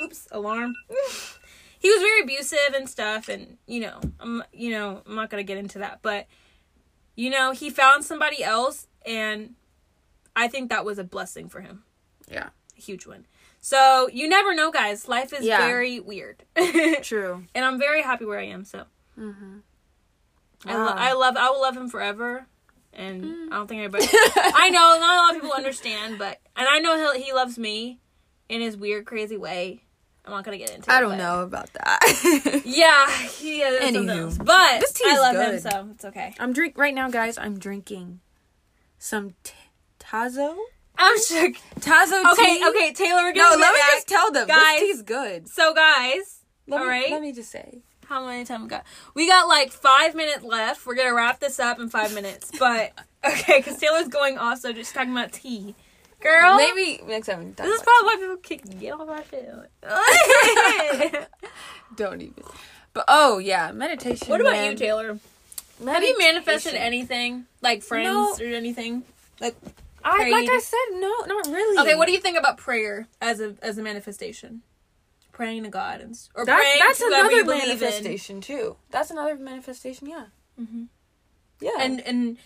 oops, 0.00 0.28
alarm. 0.30 0.74
he 1.80 1.90
was 1.90 2.00
very 2.00 2.22
abusive 2.22 2.74
and 2.76 2.88
stuff, 2.88 3.28
and 3.28 3.58
you 3.66 3.80
know, 3.80 4.00
I'm 4.20 4.44
you 4.52 4.70
know 4.70 5.02
I'm 5.06 5.16
not 5.16 5.28
gonna 5.28 5.42
get 5.42 5.58
into 5.58 5.80
that, 5.80 5.98
but 6.02 6.26
you 7.18 7.30
know 7.30 7.50
he 7.50 7.68
found 7.70 8.04
somebody 8.04 8.42
else, 8.44 8.86
and 9.04 9.54
I 10.36 10.46
think 10.48 10.70
that 10.70 10.84
was 10.84 10.98
a 10.98 11.04
blessing 11.04 11.48
for 11.48 11.60
him, 11.60 11.82
yeah. 12.30 12.50
a 12.76 12.80
huge 12.80 13.06
one. 13.06 13.26
So 13.60 14.08
you 14.12 14.28
never 14.28 14.54
know, 14.54 14.70
guys. 14.70 15.08
Life 15.08 15.32
is 15.32 15.44
Yeah. 15.44 15.58
very 15.66 15.98
weird, 16.00 16.44
True. 17.02 17.44
and 17.54 17.64
I'm 17.64 17.78
very 17.78 18.02
happy 18.02 18.24
where 18.24 18.38
I 18.38 18.46
am. 18.46 18.64
So 18.64 18.84
Mm-hmm. 19.18 19.58
I, 20.66 20.74
lo- 20.76 20.92
I 20.96 21.12
love 21.14 21.36
I 21.36 21.50
will 21.50 21.60
love 21.60 21.76
him 21.76 21.88
forever. 21.88 22.46
And 22.92 23.52
I 23.52 23.56
don't 23.56 23.68
think 23.68 23.80
anybody 23.80 24.06
I 24.12 24.70
know 24.70 24.96
not 24.98 25.16
a 25.16 25.20
lot 25.22 25.36
of 25.36 25.42
people 25.42 25.54
understand, 25.56 26.18
but 26.18 26.40
and 26.56 26.66
I 26.68 26.78
know 26.78 27.12
he 27.14 27.22
he 27.24 27.32
loves 27.32 27.58
me 27.58 28.00
in 28.48 28.60
his 28.60 28.76
weird 28.76 29.04
crazy 29.06 29.36
way. 29.36 29.82
I'm 30.28 30.34
not 30.34 30.44
gonna 30.44 30.58
get 30.58 30.70
into 30.70 30.90
it. 30.90 30.94
I 30.94 31.00
don't 31.00 31.10
but- 31.12 31.16
know 31.18 31.42
about 31.42 31.72
that. 31.74 32.62
Yeah, 32.64 33.10
he 33.28 33.62
is 33.62 33.82
Anywho. 33.82 34.44
But 34.44 34.80
This 34.80 34.92
tea 34.92 35.04
I 35.06 35.18
love 35.18 35.36
him 35.36 35.58
so 35.60 35.88
it's 35.94 36.04
okay. 36.04 36.34
I'm 36.38 36.52
drink 36.52 36.76
right 36.76 36.94
now, 36.94 37.08
guys. 37.10 37.38
I'm 37.38 37.58
drinking 37.58 38.20
some 38.98 39.34
t- 39.42 39.52
Tazo. 39.98 40.56
I'm 40.96 41.16
shook. 41.20 41.54
Tazo 41.80 42.32
Okay, 42.32 42.58
tea. 42.58 42.64
okay, 42.68 42.92
Taylor, 42.92 43.22
we're 43.22 43.32
No, 43.32 43.50
let 43.50 43.58
get 43.58 43.72
me 43.72 43.78
back. 43.80 43.90
just 43.92 44.08
tell 44.08 44.30
them. 44.32 44.48
Guys. 44.48 44.80
This 44.80 44.88
tea's 44.96 45.02
good. 45.02 45.48
So 45.48 45.72
guys, 45.74 46.40
Let 46.66 46.80
all 46.80 46.86
me, 46.86 46.90
right. 46.90 47.10
Let 47.10 47.22
me 47.22 47.32
just 47.32 47.50
say. 47.50 47.82
How 48.06 48.24
many 48.26 48.44
time 48.44 48.62
we 48.62 48.68
got? 48.68 48.84
We 49.14 49.28
got 49.28 49.48
like 49.48 49.70
five 49.70 50.14
minutes 50.14 50.42
left. 50.42 50.86
We're 50.86 50.94
gonna 50.94 51.14
wrap 51.14 51.40
this 51.40 51.58
up 51.60 51.78
in 51.78 51.88
five 51.90 52.14
minutes. 52.14 52.50
But 52.58 52.92
okay, 53.26 53.58
because 53.58 53.78
Taylor's 53.78 54.08
going 54.08 54.38
also 54.38 54.72
just 54.72 54.94
talking 54.94 55.12
about 55.12 55.32
tea. 55.32 55.74
Girl, 56.20 56.56
Maybe 56.56 57.00
next 57.06 57.28
time. 57.28 57.38
we 57.38 57.44
can 57.46 57.54
talk 57.54 57.66
This 57.66 57.76
is 57.80 57.82
probably 57.82 58.06
why 58.06 58.16
people 58.18 58.36
kick 58.38 58.80
get 58.80 58.92
off 58.92 59.08
our 59.08 59.24
shit. 59.30 61.28
Don't 61.96 62.20
even. 62.22 62.34
But 62.92 63.04
oh 63.08 63.38
yeah, 63.38 63.70
meditation. 63.72 64.28
what 64.28 64.40
about 64.40 64.52
man. 64.52 64.72
you, 64.72 64.76
Taylor? 64.78 65.18
Have 65.86 66.02
you 66.02 66.18
manifested 66.18 66.74
anything 66.74 67.46
like 67.62 67.82
friends 67.82 68.06
No. 68.06 68.34
or 68.44 68.48
anything? 68.54 69.04
Like 69.40 69.54
I 70.04 70.28
like? 70.30 70.48
I 70.48 70.58
said, 70.58 70.78
no, 71.00 71.08
not 71.26 71.46
really. 71.46 71.78
okay, 71.78 71.94
what 71.94 72.06
do 72.06 72.12
you 72.12 72.20
think 72.20 72.36
about 72.38 72.56
prayer 72.56 73.06
as 73.20 73.40
a 73.40 73.54
as 73.62 73.78
a 73.78 73.82
manifestation? 73.82 74.62
Praying 75.32 75.62
to 75.64 75.68
God 75.70 76.00
and 76.00 76.18
or 76.34 76.44
That's 76.44 76.60
praying 76.60 76.80
that's 76.80 76.98
to 76.98 77.06
another 77.06 77.44
believe 77.44 77.62
in. 77.62 77.68
manifestation 77.68 78.40
too. 78.40 78.76
That's 78.90 79.10
another 79.12 79.36
manifestation. 79.36 80.08
Yeah. 80.08 80.24
Mm-hmm. 80.60 80.84
Yeah. 81.60 81.70
And 81.78 82.00
and 82.00 82.38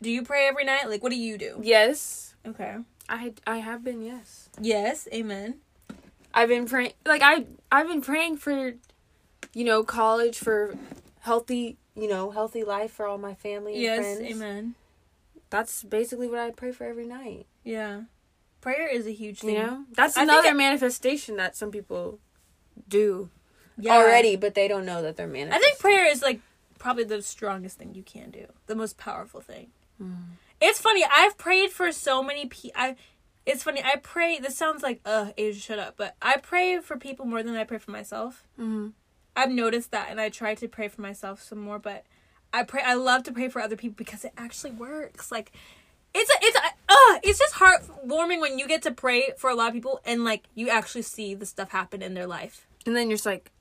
do 0.00 0.10
you 0.10 0.22
pray 0.22 0.46
every 0.48 0.64
night? 0.64 0.88
Like, 0.88 1.02
what 1.02 1.10
do 1.10 1.18
you 1.18 1.36
do? 1.36 1.60
yes, 1.62 2.34
Okay. 2.46 2.76
I 3.10 3.34
I 3.46 3.58
have 3.58 3.82
been. 3.84 4.00
Yes. 4.02 4.48
Yes. 4.60 5.06
Amen. 5.12 5.56
I've 6.32 6.48
been 6.48 6.66
praying 6.66 6.92
like 7.04 7.22
I 7.22 7.44
I've 7.72 7.88
been 7.88 8.00
praying 8.00 8.36
for 8.38 8.74
you 9.52 9.64
know 9.64 9.82
college 9.82 10.38
for 10.38 10.76
healthy 11.20 11.76
you 11.96 12.08
know 12.08 12.30
healthy 12.30 12.62
life 12.64 12.92
for 12.92 13.06
all 13.06 13.18
my 13.18 13.34
family 13.34 13.72
and 13.74 13.82
Yes. 13.82 13.98
friends. 13.98 14.20
Amen. 14.20 14.74
That's 15.50 15.82
basically 15.82 16.28
what 16.28 16.38
I 16.38 16.50
pray 16.52 16.70
for 16.72 16.84
every 16.84 17.06
night. 17.06 17.46
Yeah. 17.64 18.02
Prayer 18.60 18.86
is 18.88 19.06
a 19.06 19.12
huge 19.12 19.40
thing. 19.40 19.56
You 19.56 19.62
know, 19.62 19.84
that's 19.92 20.16
I 20.16 20.22
another 20.22 20.50
I- 20.50 20.52
manifestation 20.54 21.36
that 21.36 21.56
some 21.56 21.70
people 21.72 22.20
do 22.88 23.30
Yeah. 23.78 23.94
already, 23.96 24.36
but 24.36 24.54
they 24.54 24.68
don't 24.68 24.84
know 24.86 25.02
that 25.02 25.16
they're 25.16 25.26
manifesting. 25.26 25.56
I 25.56 25.60
think 25.66 25.78
prayer 25.80 26.06
is 26.06 26.22
like 26.22 26.40
probably 26.78 27.04
the 27.04 27.22
strongest 27.22 27.78
thing 27.78 27.94
you 27.94 28.02
can 28.04 28.30
do, 28.30 28.46
the 28.66 28.76
most 28.76 28.96
powerful 28.96 29.40
thing. 29.40 29.72
Mm. 30.00 30.36
It's 30.60 30.78
funny. 30.80 31.04
I've 31.10 31.36
prayed 31.38 31.70
for 31.72 31.90
so 31.90 32.22
many 32.22 32.46
people. 32.46 32.94
It's 33.46 33.62
funny. 33.62 33.82
I 33.82 33.96
pray. 33.96 34.38
This 34.38 34.56
sounds 34.56 34.82
like 34.82 35.00
uh, 35.04 35.30
Asia, 35.36 35.60
shut 35.60 35.78
up. 35.78 35.94
But 35.96 36.14
I 36.22 36.36
pray 36.36 36.78
for 36.80 36.96
people 36.96 37.24
more 37.26 37.42
than 37.42 37.56
I 37.56 37.64
pray 37.64 37.78
for 37.78 37.90
myself. 37.90 38.44
Mhm. 38.58 38.92
I've 39.36 39.50
noticed 39.50 39.90
that, 39.92 40.08
and 40.10 40.20
I 40.20 40.28
try 40.28 40.54
to 40.56 40.68
pray 40.68 40.88
for 40.88 41.00
myself 41.00 41.42
some 41.42 41.58
more. 41.60 41.78
But 41.78 42.04
I 42.52 42.64
pray. 42.64 42.82
I 42.84 42.94
love 42.94 43.22
to 43.24 43.32
pray 43.32 43.48
for 43.48 43.60
other 43.60 43.76
people 43.76 43.94
because 43.96 44.24
it 44.24 44.32
actually 44.36 44.72
works. 44.72 45.30
Like. 45.32 45.52
It's 46.12 46.28
a, 46.28 46.34
it's 46.42 46.56
a, 46.56 46.60
uh, 46.88 47.20
it's 47.22 47.38
just 47.38 47.54
heartwarming 47.54 48.40
when 48.40 48.58
you 48.58 48.66
get 48.66 48.82
to 48.82 48.90
pray 48.90 49.30
for 49.38 49.48
a 49.48 49.54
lot 49.54 49.68
of 49.68 49.74
people 49.74 50.00
and 50.04 50.24
like 50.24 50.42
you 50.56 50.68
actually 50.68 51.02
see 51.02 51.36
the 51.36 51.46
stuff 51.46 51.70
happen 51.70 52.02
in 52.02 52.14
their 52.14 52.26
life. 52.26 52.66
and 52.84 52.96
then 52.96 53.08
you're 53.08 53.16
just 53.16 53.26
like, 53.26 53.52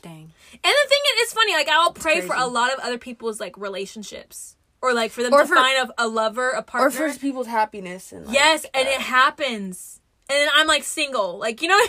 dang. 0.00 0.30
And 0.52 0.62
the 0.62 0.88
thing 0.88 1.00
is, 1.16 1.22
it's 1.22 1.32
funny. 1.32 1.52
Like 1.52 1.68
I'll 1.68 1.92
pray 1.92 2.20
for 2.20 2.36
a 2.36 2.46
lot 2.46 2.72
of 2.72 2.78
other 2.78 2.96
people's 2.96 3.40
like 3.40 3.56
relationships, 3.58 4.54
or 4.84 4.92
like 4.92 5.10
for 5.10 5.22
them 5.22 5.32
Or 5.32 5.40
to 5.40 5.46
for- 5.48 5.54
find 5.54 5.88
a, 5.88 6.04
a 6.04 6.06
lover, 6.06 6.50
a 6.50 6.62
partner. 6.62 7.06
Or 7.06 7.10
for 7.12 7.18
people's 7.18 7.46
happiness 7.46 8.12
and 8.12 8.26
like, 8.26 8.34
yes, 8.34 8.66
and 8.74 8.86
uh, 8.86 8.90
it 8.90 9.00
happens. 9.00 10.00
And 10.28 10.36
then 10.38 10.48
I'm 10.54 10.66
like 10.66 10.84
single, 10.84 11.38
like 11.38 11.62
you 11.62 11.68
know. 11.68 11.80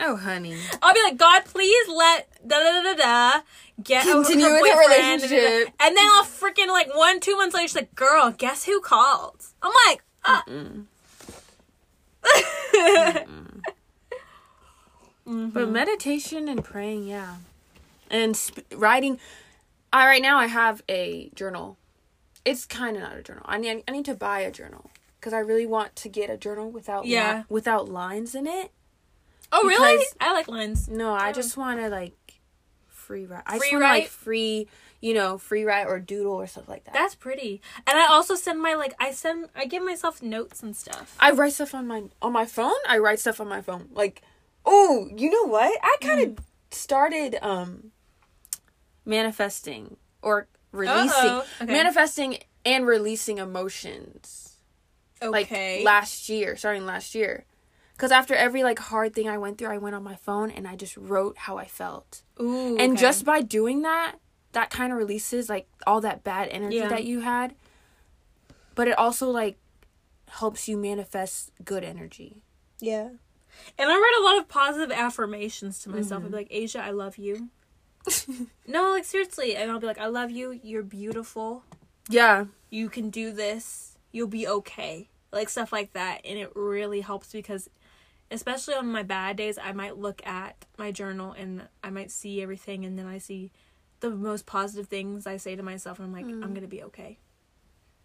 oh 0.00 0.16
honey, 0.16 0.56
I'll 0.82 0.94
be 0.94 1.02
like, 1.04 1.16
God, 1.16 1.44
please 1.44 1.88
let 1.88 2.28
da 2.46 2.58
da 2.58 2.82
da 2.82 2.82
da 2.82 2.94
da 2.94 3.40
get 3.82 4.06
a- 4.06 4.10
Continue 4.10 4.46
with 4.50 4.72
her 4.72 4.82
boyfriend, 4.82 5.22
da, 5.22 5.28
da, 5.28 5.36
da." 5.36 5.36
relationship. 5.36 5.74
and 5.80 5.96
then 5.96 6.04
I'll 6.14 6.24
freaking 6.24 6.68
like 6.68 6.94
one 6.94 7.20
two 7.20 7.36
months 7.36 7.54
later, 7.54 7.68
she's 7.68 7.76
like, 7.76 7.94
girl, 7.94 8.32
guess 8.36 8.64
who 8.64 8.80
called? 8.80 9.36
I'm 9.62 9.72
like, 9.88 10.02
ah. 10.24 10.44
but 15.26 15.68
meditation 15.68 16.48
and 16.48 16.64
praying, 16.64 17.06
yeah, 17.06 17.36
and 18.10 18.36
sp- 18.36 18.66
writing. 18.74 19.20
I 19.94 20.06
right 20.06 20.22
now 20.22 20.38
I 20.38 20.46
have 20.46 20.82
a 20.88 21.30
journal. 21.34 21.78
It's 22.44 22.64
kind 22.66 22.96
of 22.96 23.02
not 23.02 23.16
a 23.16 23.22
journal. 23.22 23.44
I 23.46 23.58
need 23.58 23.82
I 23.88 23.92
need 23.92 24.04
to 24.06 24.14
buy 24.14 24.40
a 24.40 24.50
journal 24.50 24.90
because 25.20 25.32
I 25.32 25.38
really 25.38 25.66
want 25.66 25.94
to 25.96 26.08
get 26.08 26.28
a 26.30 26.36
journal 26.36 26.70
without 26.70 27.06
Yeah. 27.06 27.38
li- 27.38 27.44
without 27.48 27.88
lines 27.88 28.34
in 28.34 28.46
it. 28.46 28.72
oh 29.52 29.66
really? 29.68 30.04
I 30.20 30.32
like 30.32 30.48
lines. 30.48 30.88
No, 30.88 31.14
I 31.14 31.30
Oh. 31.30 31.32
just 31.32 31.56
want 31.56 31.80
to 31.80 31.88
like 31.88 32.40
free 32.88 33.24
write. 33.24 33.44
I 33.46 33.58
Free 33.58 33.70
just 33.70 33.72
want 33.72 33.84
like 33.84 34.08
free, 34.08 34.66
you 35.00 35.14
know, 35.14 35.38
free 35.38 35.62
write 35.64 35.86
or 35.86 36.00
doodle 36.00 36.32
or 36.32 36.46
stuff 36.46 36.68
like 36.68 36.84
that. 36.84 36.94
That's 36.94 37.14
pretty. 37.14 37.62
And 37.86 37.96
I 37.98 38.06
also 38.08 38.34
send 38.34 38.60
my 38.60 38.74
like 38.74 38.94
I 38.98 39.12
send 39.12 39.48
I 39.54 39.66
give 39.66 39.82
myself 39.84 40.22
notes 40.22 40.62
and 40.62 40.74
stuff. 40.76 41.16
I 41.20 41.30
write 41.30 41.52
stuff 41.52 41.74
on 41.74 41.86
my 41.86 42.04
on 42.20 42.32
my 42.32 42.46
phone. 42.46 42.72
I 42.88 42.98
write 42.98 43.20
stuff 43.20 43.40
on 43.40 43.48
my 43.48 43.60
phone. 43.60 43.88
Like, 43.92 44.22
oh, 44.66 45.08
you 45.16 45.30
know 45.30 45.44
what? 45.46 45.78
I 45.82 45.96
kind 46.00 46.20
of 46.20 46.28
Mm. 46.36 46.38
started 46.72 47.38
um 47.42 47.92
manifesting 49.04 49.96
or 50.22 50.46
releasing, 50.72 51.30
Okay. 51.60 51.66
manifesting 51.66 52.38
and 52.64 52.86
releasing 52.86 53.38
emotions. 53.38 54.56
Okay. 55.22 55.28
Like 55.30 55.46
Okay. 55.46 55.84
last 55.84 56.28
year, 56.28 56.56
starting 56.56 56.86
last 56.86 57.14
year. 57.14 57.44
Cuz 57.96 58.10
after 58.10 58.34
every 58.34 58.62
like 58.64 58.78
hard 58.78 59.14
thing 59.14 59.28
I 59.28 59.38
went 59.38 59.58
through, 59.58 59.68
I 59.68 59.78
went 59.78 59.94
on 59.94 60.02
my 60.02 60.16
phone 60.16 60.50
and 60.50 60.66
I 60.66 60.74
just 60.74 60.96
wrote 60.96 61.38
how 61.38 61.58
I 61.58 61.66
felt. 61.66 62.22
Ooh. 62.40 62.76
And 62.76 62.92
okay. 62.92 63.00
just 63.00 63.24
by 63.24 63.40
doing 63.40 63.82
that, 63.82 64.16
that 64.52 64.70
kind 64.70 64.92
of 64.92 64.98
releases 64.98 65.48
like 65.48 65.68
all 65.86 66.00
that 66.00 66.24
bad 66.24 66.48
energy 66.48 66.76
Yeah. 66.76 66.88
that 66.88 67.04
you 67.04 67.20
had. 67.20 67.54
But 68.74 68.88
it 68.88 68.98
also 68.98 69.30
like 69.30 69.58
helps 70.28 70.66
you 70.66 70.76
manifest 70.76 71.52
good 71.64 71.84
energy. 71.84 72.42
Yeah. 72.80 73.10
And 73.78 73.88
I 73.88 73.94
read 73.96 74.20
a 74.20 74.24
lot 74.24 74.38
of 74.38 74.48
positive 74.48 74.90
affirmations 74.90 75.78
to 75.80 75.88
myself. 75.90 76.22
Mm-hmm. 76.22 76.26
I'd 76.26 76.30
be 76.32 76.36
like, 76.38 76.48
Asia, 76.50 76.82
I 76.82 76.90
love 76.90 77.16
you. 77.18 77.50
no, 78.66 78.90
like 78.90 79.04
seriously. 79.04 79.56
And 79.56 79.70
I'll 79.70 79.80
be 79.80 79.86
like, 79.86 79.98
I 79.98 80.06
love 80.06 80.30
you. 80.30 80.58
You're 80.62 80.82
beautiful. 80.82 81.64
Yeah. 82.08 82.46
You 82.70 82.88
can 82.88 83.10
do 83.10 83.32
this. 83.32 83.96
You'll 84.12 84.28
be 84.28 84.46
okay. 84.46 85.08
Like 85.32 85.48
stuff 85.48 85.72
like 85.72 85.92
that. 85.94 86.20
And 86.24 86.38
it 86.38 86.52
really 86.54 87.00
helps 87.00 87.32
because, 87.32 87.68
especially 88.30 88.74
on 88.74 88.86
my 88.92 89.02
bad 89.02 89.36
days, 89.36 89.58
I 89.58 89.72
might 89.72 89.96
look 89.98 90.24
at 90.26 90.64
my 90.78 90.92
journal 90.92 91.32
and 91.32 91.62
I 91.82 91.90
might 91.90 92.10
see 92.10 92.42
everything. 92.42 92.84
And 92.84 92.98
then 92.98 93.06
I 93.06 93.18
see 93.18 93.50
the 94.00 94.10
most 94.10 94.46
positive 94.46 94.88
things 94.88 95.26
I 95.26 95.36
say 95.38 95.56
to 95.56 95.62
myself. 95.62 95.98
And 95.98 96.06
I'm 96.06 96.12
like, 96.12 96.26
Mm. 96.26 96.44
I'm 96.44 96.54
to 96.54 96.66
be 96.66 96.82
okay. 96.84 97.18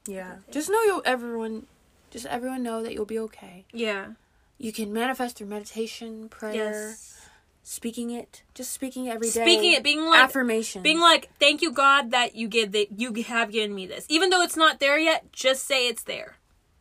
Yeah. 0.08 0.38
Just 0.50 0.70
know 0.70 0.82
you'll 0.84 1.02
everyone 1.06 1.68
just 2.10 2.26
everyone 2.26 2.64
know 2.64 2.82
that 2.82 2.94
you'll 2.94 3.06
be 3.06 3.20
okay. 3.20 3.66
Yeah. 3.72 4.14
You 4.58 4.74
can 4.74 4.92
manifest 4.92 5.38
through 5.38 5.48
meditation, 5.48 6.28
prayer, 6.30 6.54
Yes. 6.54 7.19
Speaking 7.64 8.10
it, 8.12 8.44
just 8.54 8.72
speaking 8.74 9.06
it 9.06 9.12
every 9.12 9.30
day. 9.30 9.42
Speaking 9.44 9.74
it, 9.74 9.84
being 9.84 10.06
like, 10.06 10.24
affirmation. 10.24 10.82
being 10.82 11.00
like 11.00 11.30
thank 11.40 11.62
you 11.62 11.72
god 11.72 12.12
that 12.12 12.36
you 12.36 12.48
give 12.48 12.72
that 12.72 13.00
you 13.00 13.14
have 13.24 13.52
given 13.52 13.74
me 13.76 13.86
this 13.88 14.06
even 14.10 14.30
though 14.30 14.42
it's 14.42 14.58
not 14.58 14.80
there 14.80 14.98
yet 14.98 15.32
just 15.32 15.66
say 15.66 15.88
it's 15.88 16.04
there 16.04 16.38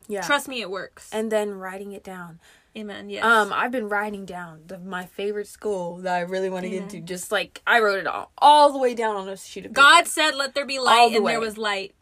yeah. 0.07 0.23
trust 0.23 0.49
me 0.49 0.61
it 0.61 0.71
works 0.71 1.11
and 1.13 1.31
then 1.31 1.53
writing 1.55 1.93
it 1.93 2.03
down. 2.03 2.39
amen 2.77 3.11
yes 3.11 3.23
Um, 3.25 3.53
I've 3.53 3.71
been 3.73 3.89
writing 3.89 4.25
down 4.25 4.63
the, 4.67 4.79
my 4.79 5.05
favorite 5.05 5.49
school 5.49 5.97
that 5.99 6.15
I 6.15 6.21
really 6.21 6.49
want 6.49 6.65
to 6.65 6.71
get 6.71 6.83
into. 6.85 7.01
Just 7.01 7.31
like 7.31 7.61
I 7.67 7.81
wrote 7.81 7.99
it 7.99 8.07
all, 8.07 8.31
all 8.39 8.73
the 8.73 8.79
way 8.79 8.95
down 8.95 9.17
on 9.17 9.29
a 9.29 9.37
sheet 9.37 9.67
of 9.67 9.73
paper. 9.73 9.83
god 9.83 10.07
said 10.07 10.35
let 10.35 10.55
there 10.55 10.65
be 10.67 10.79
light 10.79 11.11
the 11.11 11.17
and 11.17 11.25
way. 11.25 11.33
there 11.33 11.41
was 11.41 11.59
light 11.59 11.95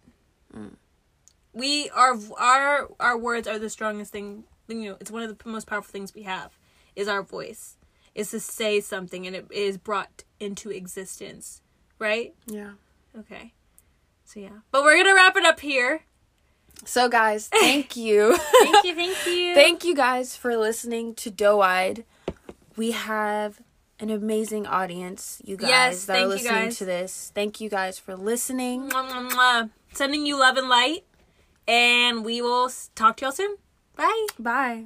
We 1.53 1.89
our 1.91 2.17
our 2.39 2.89
our 3.01 3.19
words 3.19 3.49
are 3.49 3.59
the 3.59 3.71
strongest 3.71 4.13
thing. 4.13 4.45
You 4.69 4.91
know, 4.91 4.97
it's 5.01 5.11
one 5.11 5.23
of 5.23 5.37
the 5.39 5.49
most 5.49 5.67
powerful 5.67 5.91
things 5.91 6.15
we 6.15 6.23
have. 6.23 6.57
Is 6.95 7.09
our 7.09 7.23
voice. 7.23 7.77
Is 8.17 8.31
to 8.31 8.41
say 8.41 8.81
something 8.81 9.27
and 9.27 9.37
it 9.37 9.47
is 9.53 9.77
brought 9.77 10.25
into 10.41 10.71
existence, 10.71 11.61
right? 11.99 12.35
Yeah. 12.47 12.71
Okay. 13.17 13.53
So 14.25 14.41
yeah, 14.41 14.65
but 14.73 14.83
we're 14.83 14.97
gonna 14.97 15.15
wrap 15.15 15.37
it 15.37 15.45
up 15.45 15.61
here. 15.61 16.01
So, 16.85 17.09
guys, 17.09 17.49
thank 17.53 17.95
you. 17.97 18.37
Thank 18.63 18.85
you, 18.85 18.95
thank 18.95 19.27
you. 19.27 19.55
Thank 19.63 19.85
you 19.85 19.95
guys 19.95 20.35
for 20.37 20.57
listening 20.57 21.15
to 21.17 21.31
Doe 21.31 21.61
Eyed. 21.61 22.05
We 22.77 22.91
have 22.93 23.61
an 24.01 24.11
amazing 24.11 24.67
audience, 24.67 25.41
you 25.45 25.57
guys, 25.57 25.69
Yes, 25.71 26.05
that 26.07 26.19
are 26.23 26.27
listening 26.27 26.53
guys. 26.65 26.79
to 26.79 26.85
this. 26.85 27.33
Thank 27.35 27.61
you 27.61 27.71
guys 27.71 27.99
for 27.99 28.15
listening. 28.17 28.91
Mwah, 28.91 29.09
mwah, 29.11 29.31
mwah. 29.31 29.71
Sending 29.95 30.27
you 30.27 30.39
love 30.39 30.57
and 30.59 30.69
light, 30.69 31.05
and 31.69 32.25
we 32.25 32.43
will 32.43 32.71
talk 32.95 33.17
to 33.19 33.25
y'all 33.27 33.33
soon. 33.33 33.57
Bye. 33.97 34.27
Bye. 34.39 34.85